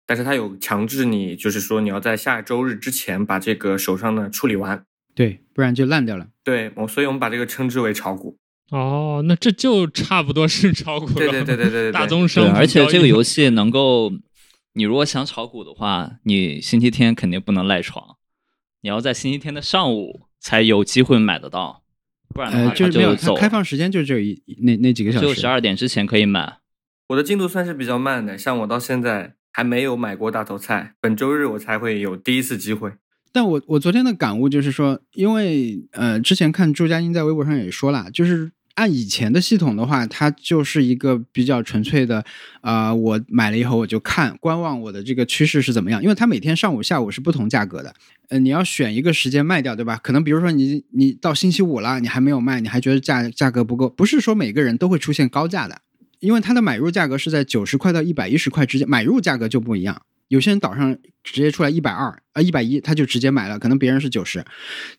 [0.06, 6.28] 但是它有强制你，就是说你要在下周日之前把这个手上的处理完，对，不然就烂掉了。
[6.46, 8.38] 对，我所以我们把这个称之为炒股。
[8.72, 11.14] 哦，那这就差不多是炒股了。
[11.14, 12.54] 对对对对对， 大宗商品。
[12.54, 14.14] 而且这个游戏能够，
[14.74, 18.16] 你如果想炒股的话，你星期天肯定不能赖床，
[18.82, 21.84] 你要在星期天的上午才有机会买得到，
[22.34, 26.60] 不然的话就就有它开放时间就只有一那那几个小时，就十二点之前可以买。
[27.10, 32.92] 我的进度算是比较慢的，像我到现在还没有买过大头菜，本周日我才会有第一次机会。
[33.32, 42.26] 但我我昨天的感悟就是说，因为呃，之前看朱佳音在微博上也说了，就是按以前的系统的话，它就是一个比较纯粹的，
[42.60, 47.94] 啊，我买了以后我就看观望我的这个趋势是怎么样，因为它每天上午下午是不同价格的，
[48.28, 49.98] 呃，你要选一个时间卖掉，对吧？
[50.04, 55.80] 可能比如说你你到星期五了，你还没有卖，你还觉得价价格不够，不是说每个人都会出现高价的。
[56.20, 60.02] 因为它的买入价格是在九十块到一百一十块之间，买入价格就不一样。
[60.28, 64.44] 有些人岛上直接出来一百二啊一百一，他就直接买了，可能别人是九十，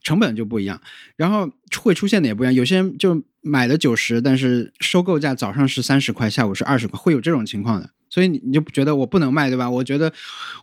[0.03, 0.81] 成本就不一样。
[1.17, 1.51] 然后
[1.83, 7.91] 会出现的也不一样，有些人就买了九十，但是收购价早上是三十块，下午是二十块，会有这种情况的。
[8.09, 9.69] 所以你你就觉得我不能卖，对吧？
[9.69, 10.11] 我觉得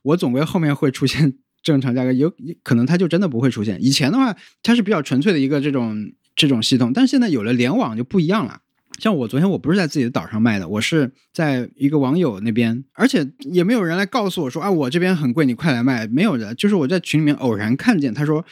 [0.01, 3.77] 我总归后面会出现 正常价格，有可能它就真的不会出现。
[3.83, 8.61] 以前的话，它是比较纯粹的一个这种这种系统，但是现在有了联网就不一样了。
[8.97, 16.55] 像我昨天我不是在自己的岛上卖的，我是在一个网友那边，而且也没有人来告诉我说啊，我这边很贵，你快来卖，没有的。
[16.55, 18.43] 就是我在群里面偶然看见，他说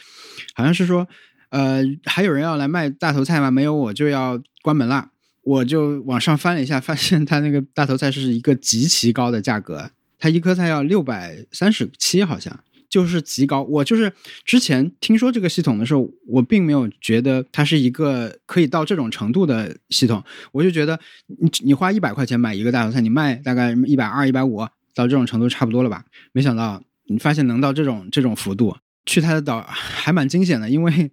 [0.54, 1.08] 好像是说，
[1.50, 3.50] 呃，还有人要来卖大头菜吗？
[3.50, 5.10] 没有，我就要关门了。
[5.42, 12.58] 我就往上翻了一下，发现他那个大头菜是一个极其高的价格，他一颗菜要六百三十七，好像。
[12.94, 14.12] 就是极高，我就是
[14.44, 24.60] 之前听说这个系统的时候，我并没有觉得它是一个可以到这种程度的系统，我就觉得你你花一百块钱买一个大头菜，你卖大概一百二、一百五，
[24.94, 26.04] 到这种程度差不多了吧？
[26.30, 31.10] 没想到你发现能到这种这种幅度，去他的岛还蛮惊险的，因为。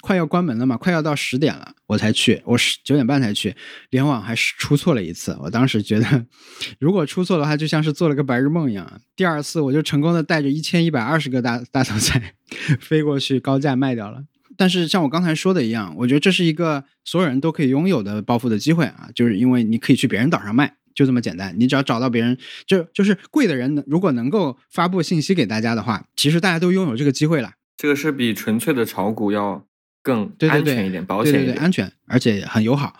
[0.00, 3.54] 快要关门了嘛，快要到十点了，我才去，我十九点半才去，
[3.90, 5.36] 联网还是出错了一次。
[5.40, 6.26] 我当时觉得，
[6.80, 9.00] 如果出错的话，就像是做了个白日梦一样。
[9.14, 12.34] 第二次我就成功的带着一千一百二十个大大头菜
[12.80, 14.24] 飞过去，高价卖掉了。
[14.56, 21.54] 但是像我刚才说的一样，我觉得这是一个所有人都可以拥有的暴富的机会啊，就是因为你可以去别人岛上卖，就这么简单。
[21.58, 22.36] 你只要找到别人，
[22.66, 27.52] 就就是贵的人，如果能够发布信息给大家的话，其实大家都拥有这个机会了。
[27.76, 29.66] 这个是比纯粹的炒股要。
[30.02, 32.98] 更安全一点，保险一点，安全，而且很友好，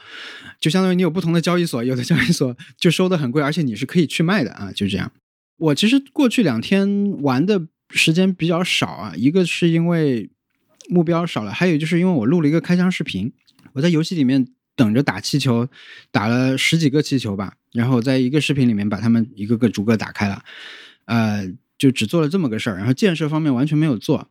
[0.61, 5.11] 就相当于你有不同的交易所，有的交易所就收的很贵，而且你是可以去卖的啊，就这样。
[5.57, 10.31] 我其实过去两天玩的时间比较少啊，一个是因为
[10.89, 13.33] 目标少了，还有就是因为我录了一个开箱视频，
[13.73, 15.69] 我在游戏里面等着打气球，
[16.11, 20.43] 打了十几个气球吧，然后在一个视频里面把它们一个个逐个打开了，
[21.07, 21.51] 呃。
[21.81, 24.29] 就只做了这么个事儿，然后建设方面完全没有做，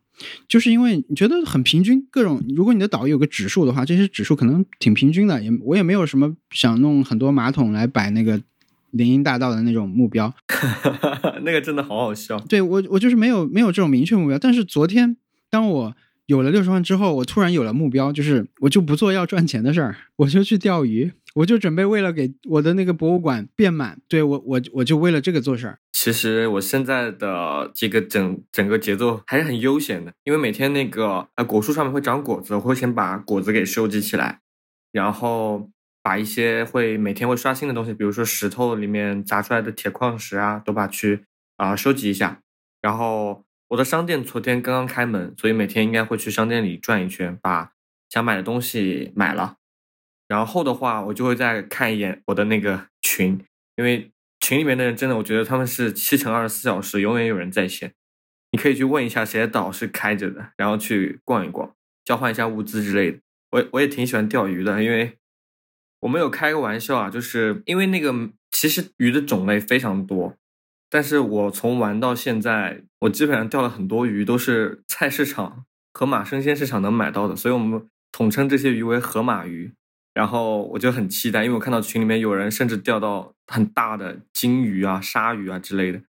[0.48, 8.40] 就是因为你觉得很平均，各种如果你的岛有个指数的话，这些指数可能挺平均的，也我也没有什么想弄很多马桶来摆那个
[8.90, 10.32] 林荫大道的那种目标，
[11.42, 12.38] 那个真的好好笑。
[12.40, 15.16] 对我我就是没有没有这种明确目标，但是昨天
[15.48, 15.94] 当我。
[16.26, 25.78] 有了六十万之后，我突然有了目标，就是我就不做要赚钱的事儿，我就去钓鱼，我就准备为了给我的那个博物馆变满，对我我我就为了这个做事儿。
[25.92, 34.40] 其实我现在的这个整整个节奏还是很悠闲的，因为每天那个呃果树上面会长果子，我会先把果子给收集起来，
[34.92, 35.70] 然后
[36.02, 41.24] 把一些会每天会刷新的东西，比如说石头里面砸出来的铁矿石啊，都把去
[41.56, 42.40] 啊收集一下，
[42.80, 43.44] 然后。
[43.70, 47.70] 我的商店昨天刚刚开门，所以每天应该会去商店里转一圈，把
[48.08, 49.58] 想买的东西买了。
[50.30, 57.92] 然后的话，我就会再看一眼我的那个群，因为群里面的人真的，我觉得他们是七乘二十四小时，永远有人在线。
[58.52, 61.74] 你可以去问一下谁的岛是开着的，然后去逛一逛，
[62.04, 63.18] 交换一下物资之类的。
[63.50, 65.18] 我我也挺喜欢钓鱼的，因为
[65.98, 70.36] 我们有开个玩笑啊，就是因为那个其实鱼的种类非常多，
[70.88, 79.72] 但是我从玩到现在，我基本上钓了很多鱼，都是菜市场、河马生鲜市场能买到的，所以我们统称这些鱼为河马鱼。
[80.12, 86.02] 然后我就很期待，因为我看到群里面有人甚至钓到很大的金鱼啊、鲨鱼啊之类的。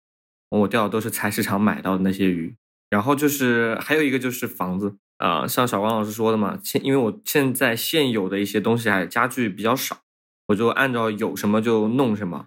[0.49, 2.57] 我钓的都是菜市场买到的那些鱼。
[2.89, 10.01] 然后就是还有一个就是房子啊，像小王老师说的嘛，现因为我现在现有的一些东西还家具比较少，
[10.49, 12.47] 我就按照有什么就弄什么。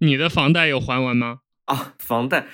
[0.00, 1.38] 你的房贷有还完吗？
[1.64, 2.48] 啊，房贷，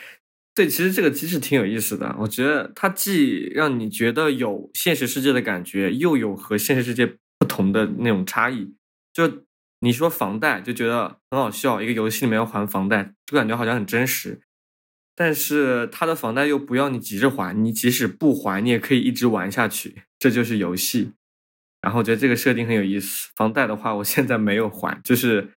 [0.55, 7.17] 对，其实这个机制挺有意思的，我觉得它既让你觉得有现实世界的感觉，又有和现实世界。
[7.39, 8.75] 不同的那种差异，
[9.13, 9.45] 就
[9.81, 14.41] 你说房贷就觉得很好笑，一个游戏里面要还房贷，就感觉好像很真实。
[15.15, 21.13] 但是他的房贷又不要你急着还，你即使不还，你也可以一直玩下去，这就是游戏。
[21.81, 23.31] 然后我觉得这个设定很有意思。
[23.37, 25.51] 房贷的话，我现在没有还，就是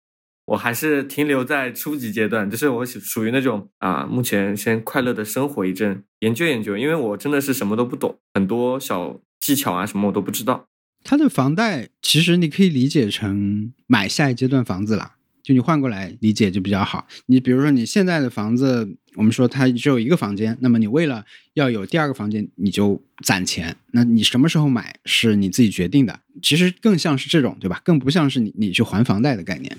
[0.47, 10.69] 我还是停留在初级阶段，就是我属于那种啊，目前先快乐的生活一阵，研究研究，因为我真的是什么都不懂，很多小技巧啊什么我都不知道。
[11.09, 17.09] 他的房贷其实你可以理解成买下一阶段房子了，就你换过来理解就比较好。
[17.25, 23.75] 你比如说你现在的房子，我们说它只有一个房间，那么你为了要有第二个房间，你就攒钱。
[23.93, 27.81] 那你什么时候买是你自己决定的，其实更像是这种，对吧？
[27.83, 29.75] 更不像是你你去还房贷的概念。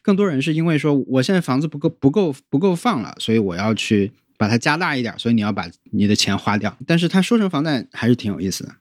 [0.00, 6.74] 更多人是因为说我现在房子不够不够不够放了，所以我要去把它加大一点，所以你要把你的钱花掉。
[6.86, 8.74] 但是它说成房贷还是挺有意思的。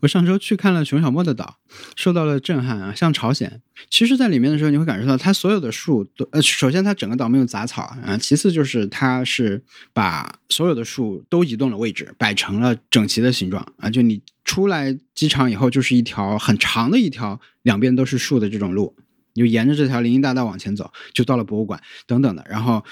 [0.00, 1.58] 我上周去看了熊小莫的岛，
[1.94, 2.94] 受到了震撼啊！
[2.94, 3.60] 像朝鲜，
[3.90, 9.62] 其实，在里面的时候，你会感受到它所有的树都呃，首先它整个岛没有杂草啊，其次就是它是
[9.92, 13.90] 把所有的树都移动了位置，摆成了整齐的形状啊！
[13.90, 18.96] 就你出来机场以后，就是一条很长的一条，两边都是树的这种路，
[19.34, 22.82] 你就沿着这条林荫大道往前走，就到了博物馆等等的，然后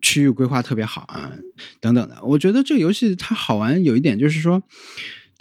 [0.00, 1.30] 区域规划特别好啊，
[1.80, 2.18] 等等的。
[2.24, 4.60] 我觉得这个游戏它好玩有一点就是说。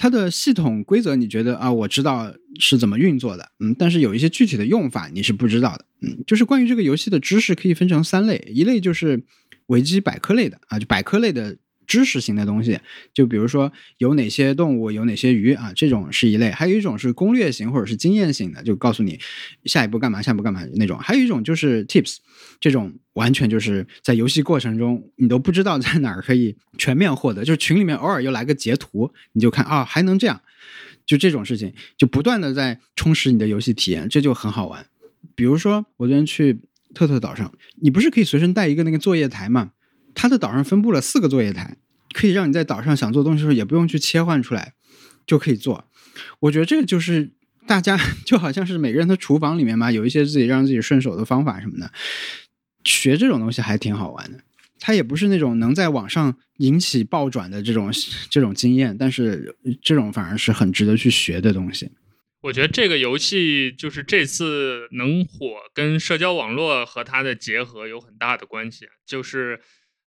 [0.02, 1.72] 它的系统规则，你觉得啊？
[1.72, 9.24] 我知道是怎么运作的，嗯，但是有一些具体的用法你是不知道的，嗯，就是关于这个游戏的知识可以分成三类，一类就是
[9.68, 11.56] 维基百科类的啊，就百科类的。
[11.91, 12.79] 知识型的东西，
[13.13, 19.19] 就比如说有哪些动物，有哪些鱼啊，这种是一类；还有一种是攻略型或者是经验型的，就告诉你
[19.65, 22.15] 下一步干嘛，下一步干嘛那种；还有一种就是 tips，
[22.61, 30.41] 这种完全就是在游戏过程中你都不知道在哪儿可以全面获得，就是群里面偶尔又来个截图，你就看啊还能这样，
[31.05, 34.85] 就这种事情就不断的在充实你的游戏体验，这就很好玩。
[35.35, 36.61] 比如说我昨天去
[36.93, 39.71] 特特岛上，你不是可以随身带一个那个作业台吗？
[40.16, 41.78] 它的岛上分布了四个作业台，
[42.14, 44.74] 可以让你在岛上想做东西的时候也不用去切换出来，
[45.26, 45.88] 就可以做。
[46.41, 47.32] 我觉得这个就是
[47.66, 51.91] 大家 就好像是每个人的厨房里面嘛，有一些自己让自己顺手的方法什么的。
[52.84, 54.39] 学这种东西还挺好玩的，
[54.80, 57.91] 它也不是那种能在网上引起爆转的这种
[58.30, 61.91] 这种经验，但是这种反而是很值得去学的东西。
[62.41, 69.62] 我觉得这个游戏就是这次能火，跟社交网络和它的结合有很大的关系，就是。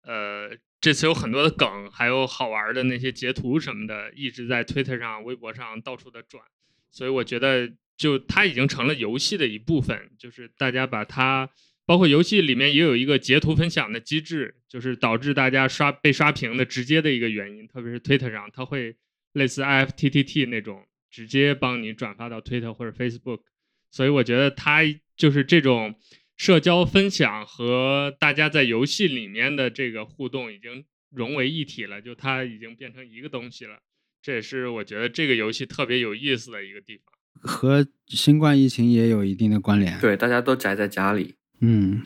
[0.02, 6.42] 呃，这次有很多的梗，还有好玩的那些截图什么的，一直在 Twitter 上、微博上到处的转，
[6.90, 11.50] 所以我觉得就它已经成了游戏的一部分，就是大家把它，
[11.84, 18.96] 包括游戏里面也有一个截图分享的机制，就是导致大家刷被刷屏的直接的一个原因，特别是 Twitter 上，它会
[19.34, 23.42] 类似 IFTTT 那种直接帮你转发到 Twitter 或者 Facebook，
[23.90, 24.80] 所以我觉得它
[25.14, 25.94] 就是这种。
[26.40, 33.80] 社交分享和大家在游戏里面的这个互动已经融为一体了，就它已经变成一个东西了。
[34.22, 37.04] 这也是我觉得这个游戏特别有意思的一个地方。
[37.42, 40.00] 和新冠疫情也有一定的关联。
[40.00, 41.34] 对，大家都宅在家里。
[41.60, 42.00] 嗯，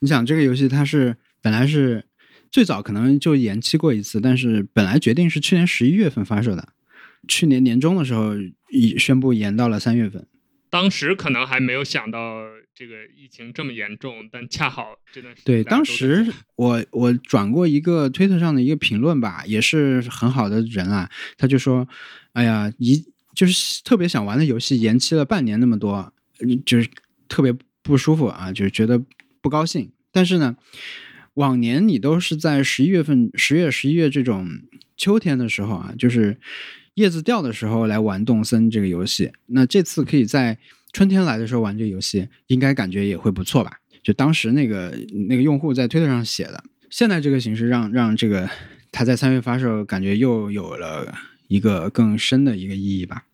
[0.00, 2.06] 你想这个游戏它是本来是
[2.50, 6.70] 最早可能就延期过一次，但是本来决定是去年十一月份发售的，
[7.28, 8.32] 去年年中的时候
[8.72, 10.26] 已宣布延到了三月份。
[10.68, 12.42] 当时可能还没有想到
[12.78, 21.88] 这个疫情这么严重，但恰好这段时间对当时我我转过一个推特上的一个评论吧，也是很好的人啊，他就说
[22.34, 23.02] ：“哎呀，一
[23.34, 26.12] 就是特别想玩的游戏延期了半年那么多，
[26.66, 26.88] 就是
[27.28, 27.50] 特别
[27.82, 29.02] 不舒服啊，就是觉得
[29.40, 29.90] 不高兴。
[30.12, 30.54] 但是呢，
[31.32, 34.46] 往年你都是在十一月份、十月、十一月这种
[34.98, 36.38] 秋天的时候啊，就是。”
[36.96, 40.58] 叶子掉的时候来玩动森这个游戏，那这次可以在
[40.96, 43.70] 春天来的时候玩这个游戏，应该感觉也会不错吧？
[44.02, 48.48] 就当时那个那个用户在推特上写的，现在这个形式让让这个
[48.90, 51.14] 他在三月发售，感觉又有了
[51.48, 53.24] 一个更深的一个意义吧。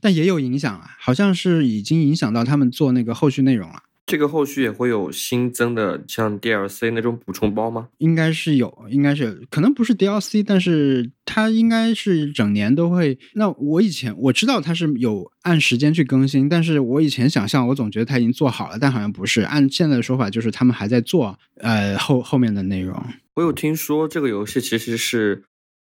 [0.00, 3.82] 但也有影响啊，好像是已经影响到他们做那个后续内容了。
[4.10, 7.88] 这个后续也会有新增的像 DLC 那种补充包吗？
[7.98, 13.16] 应该是有，应该是可能不是 DLC，但是它应该是整年都会。
[13.34, 19.42] 那我以前我知道它是有按时间去更新，但是我以前想象我总觉得它已经做好了，但好像不是。
[19.42, 23.00] 按现在的说法，就是他们还在做呃后后面的内容。
[23.36, 25.44] 我有听说这个游戏其实是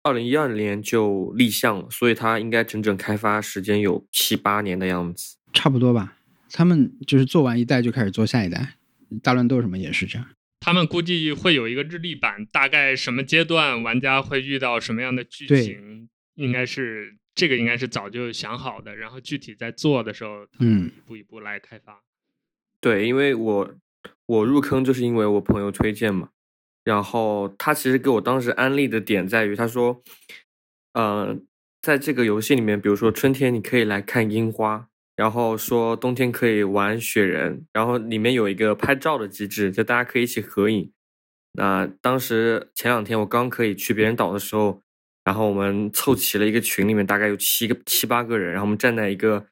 [0.02, 6.14] 二零一二年就立项了，所以它应该整整开发时间有七八年的样子，差不多吧。
[6.50, 8.74] 他们就是做完一代就开始做下一代，
[9.22, 10.28] 大乱斗什么也是这样。
[10.60, 22.02] 他们估计会有一个日历版，大概什么阶段玩家会遇到什么样的剧情，应该是这个应该是早就想好的，然后具体在做的时候，嗯，一步一步来开发。
[22.80, 23.74] 对，因为我
[24.26, 26.30] 我入坑就是因为我朋友推荐嘛，
[26.82, 30.02] 然后他其实给我当时安利的点在于，他说，
[30.94, 31.38] 呃，
[31.80, 34.87] 在这个游戏里面，比如说春天你可以来看樱花。
[35.18, 40.92] 然后说冬天可以玩雪人，然后里面有一个拍照的机制，就大家可以一起合影。
[41.54, 44.80] 那当时前两天我刚可以去别人岛的时候，
[45.24, 49.44] 然后我们凑齐了一个群，里面大概有七个七八个人，然后我们站在一个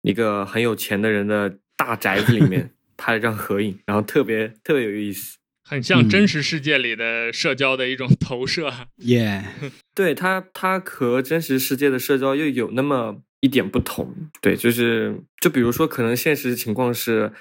[0.00, 8.72] 一个很有钱的人的大宅子里面 拍了张合影，然后特别特别有意思，很像真实世界里的社交的一种投射。
[8.96, 9.44] 耶，
[9.94, 13.22] 对它它和真实世界的社交又有那么。
[13.42, 14.08] 一点不同，
[14.40, 17.32] 对，就是就比如说，可能现实情况是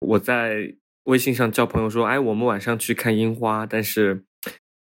[0.00, 0.74] 我在
[1.04, 4.22] 微信上叫朋友说，哎，我们晚上去看樱花，但是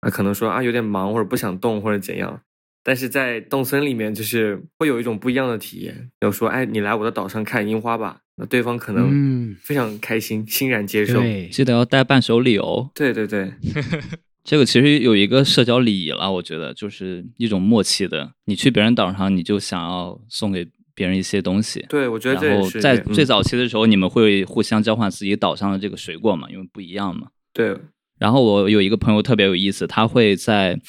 [0.01, 2.41] 啊，可能说啊有点忙或者不想动或者怎样，
[2.83, 12.91] 但是在动森里面就是会有一种不一样的体验，就说哎，你来我的岛上看樱花吧，那对方可能非常开心，欣然接受，记得要带伴手礼哦。
[12.93, 13.53] 对对对。
[14.47, 18.31] 这个其实有一个社交礼仪了，我觉得就是一种默契的。
[18.45, 21.85] 你去别人岛上，你就想要送给别人一些东西。
[21.89, 22.47] 对，我觉得。
[22.47, 26.49] 然后在最早期的时候，你们会互相交换自己岛上的这个水果嘛？
[26.49, 27.27] 因为不一样嘛。
[27.51, 27.77] 对。
[28.17, 30.79] 然后我有一个朋友特别有意思，他会在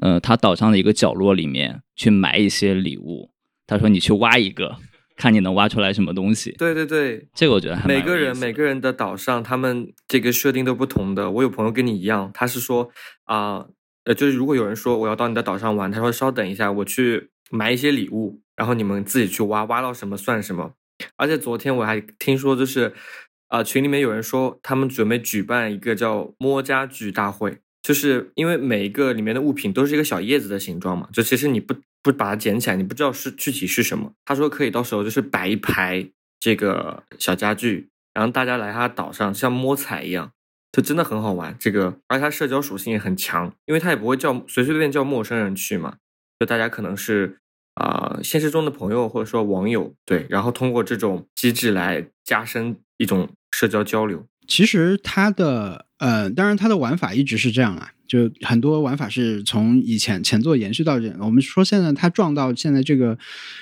[0.00, 3.30] 呃他岛上的一个角落里面去埋一些礼物。
[3.66, 4.74] 他说：“你去挖一个。”
[5.16, 6.52] 看你能挖出来什么东西？
[6.58, 11.30] 对对对，这个我觉得还每个人每个人的岛上，他们这个设定都不同的。
[11.30, 12.90] 我有朋友跟你一样，他是说
[13.24, 13.66] 啊，
[14.04, 20.72] 呃，就是如果有人说我要到你的岛上玩，他说稍等一下，我去买一些礼物，然后你们自己去挖，挖到什么算什么。
[21.16, 22.92] 而且昨天我还听说，就是
[23.48, 27.58] 啊，群里面有人说他们准备举办一个叫摸家具大会。
[27.82, 31.72] 就是因为每一个里面的物品都是一个小叶子的形状嘛，就其实你不
[32.12, 34.12] 不把它捡起来，你不知道是具体是什么。
[34.24, 40.30] 他说可以到时候就是摆一排这个小家具，然后大家来他岛上像摸彩一样，
[40.70, 41.56] 就真的很好玩。
[41.58, 45.96] 这个而且它社交属性也很强，因为他也不会叫随随便便叫陌生人去嘛，
[46.38, 47.38] 就大家可能是
[47.74, 54.24] 啊现实中的朋友或者说网友对，然后通过这种机制来加深一种社交交流。
[54.46, 61.14] 其实它的呃，当然它的玩法一直是这样啊，就很多玩法是从以前前作延续到这。
[61.18, 63.16] 我们说现在它撞到现在这个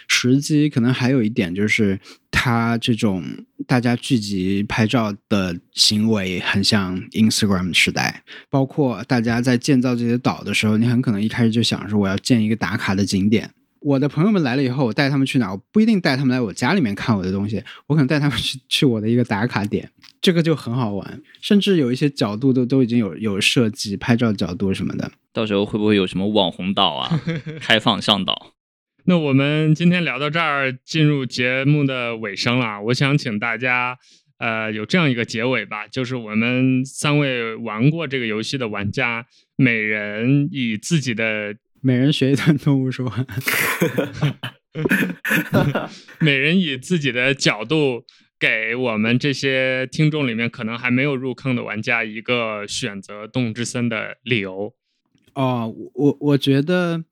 [0.09, 1.99] 时机，可能还有一点就是
[2.31, 3.23] 它这种
[3.67, 13.51] 大家聚集拍照的行为很像 Instagram 时代，包括大家在建造这些岛的时候，你很可能一开始就想说我要建一个打卡的景点。
[13.85, 15.53] 我的朋友们来了以后，我带他们去哪？
[15.53, 19.91] 我不一定带他们来我家里面看我的东西，我可能带他们去去我的一个打卡点。
[20.23, 25.13] 这个就很好玩，甚至有一些角度都都已经有有设计，拍照角度什么的。
[25.35, 27.21] 到时候会不会有什么网红岛啊？
[27.61, 28.53] 开放向导？
[29.05, 32.81] 那我们今天聊到这儿，进入节目的尾声了。
[32.85, 33.99] 我想请大家，
[34.39, 39.27] 呃，有这样一个结尾吧，就是我们三位玩过这个游戏的玩家，
[39.57, 41.55] 每人以自己的，
[41.85, 43.25] 每人学一段动物说话，
[46.19, 48.05] 每人以自己的角度。
[48.37, 54.75] 给我们这些听众里面可能还没有入坑的玩家一个选择《动物之森》的理由。
[55.35, 57.05] 哦，我我觉得。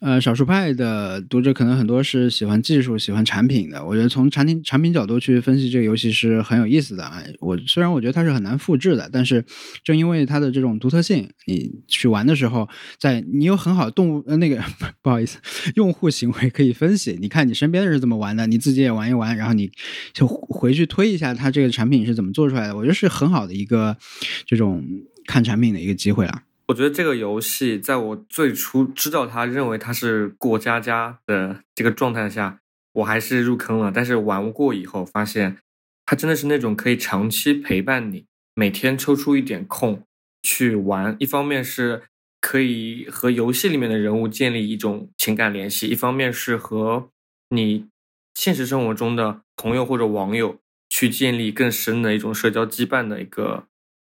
[0.00, 3.82] 呃，少数派的读者可能很多是喜欢技术、喜欢产品的。
[3.82, 7.22] 我觉得从产品产品角度去分析这个游戏是很有意思的啊。
[7.40, 9.42] 我虽然我觉得它是很难复制的，但是
[9.82, 12.68] 正因为它的这种独特性，你去玩的时候，
[12.98, 14.62] 在你有很好的动物呃那个
[15.00, 15.38] 不好意思，
[15.76, 17.16] 用户行为可以分析。
[17.18, 19.70] 你看你身边的人怎么玩的，你自己也玩一玩，然后你
[20.12, 22.76] 就回去推一下它这个产品是怎么做出来的。
[22.76, 23.96] 我觉得是很好的一个
[24.44, 24.84] 这种
[25.26, 26.42] 看产品的一个机会了。
[26.68, 32.60] 我觉得这个游戏在我最初知道它认为它是过家家的这个状态下，
[32.92, 33.92] 我还是入坑了。
[33.94, 35.58] 但是玩过以后发现，
[36.06, 40.02] 它真的是那种可以长期陪伴你，每天抽出一点空
[40.42, 41.14] 去玩。
[41.18, 42.04] 一方面是
[42.40, 47.10] 可以和游戏里面的人物建立一种情感联系，一方面是和
[47.50, 47.88] 你
[48.34, 50.58] 现实生活中的朋友或者网友
[50.88, 53.66] 去建立更深的一种社交羁绊的一个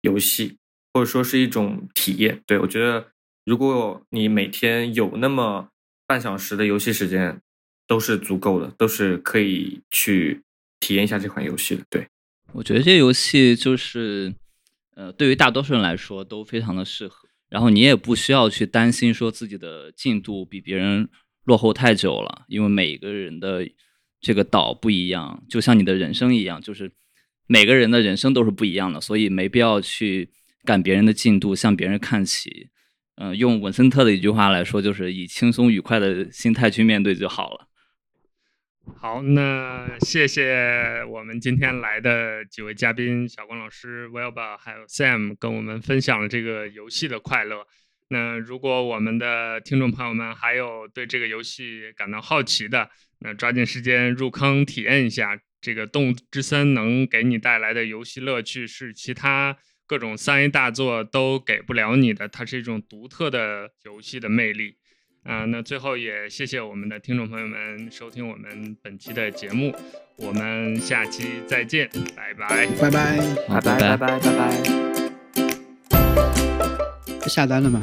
[0.02, 0.58] 游戏，
[0.98, 2.42] 或者说是一种体验。
[2.48, 3.12] 对我觉得，
[3.46, 5.70] 如果你每天有那么
[6.08, 7.40] 半小时的游戏时间，
[7.86, 10.42] 都是足够的，都是可以去
[10.80, 11.84] 体验一下这款游戏的。
[11.88, 12.08] 对
[12.54, 14.34] 我觉得这游戏就是，
[14.96, 17.30] 呃，对于大多数人来说都非常的适合。
[17.48, 21.08] 然后你也不需要去担心说自己的进度比别人
[21.44, 23.70] 落后太久了，因为每个人的
[24.20, 26.92] 这个岛不一样，就像你的人生一样，就是
[27.46, 30.32] 每个人的人生都是不一样的，所以没必要去
[30.64, 32.70] 赶别人的进度，向别人看齐。
[33.16, 37.68] 嗯，用文森特的一句话来说，就是以轻松愉快的心态去面对就好了。
[38.96, 47.66] 好，那谢谢我们今天来的几位嘉宾，小光老师、Wilba 还有 Sam，跟我们分享了这个游戏的快乐。
[48.10, 52.90] 那如果我们的听众朋友们还有对这个游戏感到好奇的，
[53.20, 64.76] 那抓紧时间入坑体验一下这个《动物之森》能给你带来的游戏乐趣，是其他各种三 A 大作都给不了你的，它是一种独特的游戏的魅力。
[65.24, 69.76] 啊，那最后也谢谢我们的听众朋友们收听我们本期的节目，
[70.16, 73.18] 我们下期再见，拜拜，拜拜，
[73.48, 74.64] 拜拜，拜拜，拜拜。
[77.28, 77.82] 下单了吗？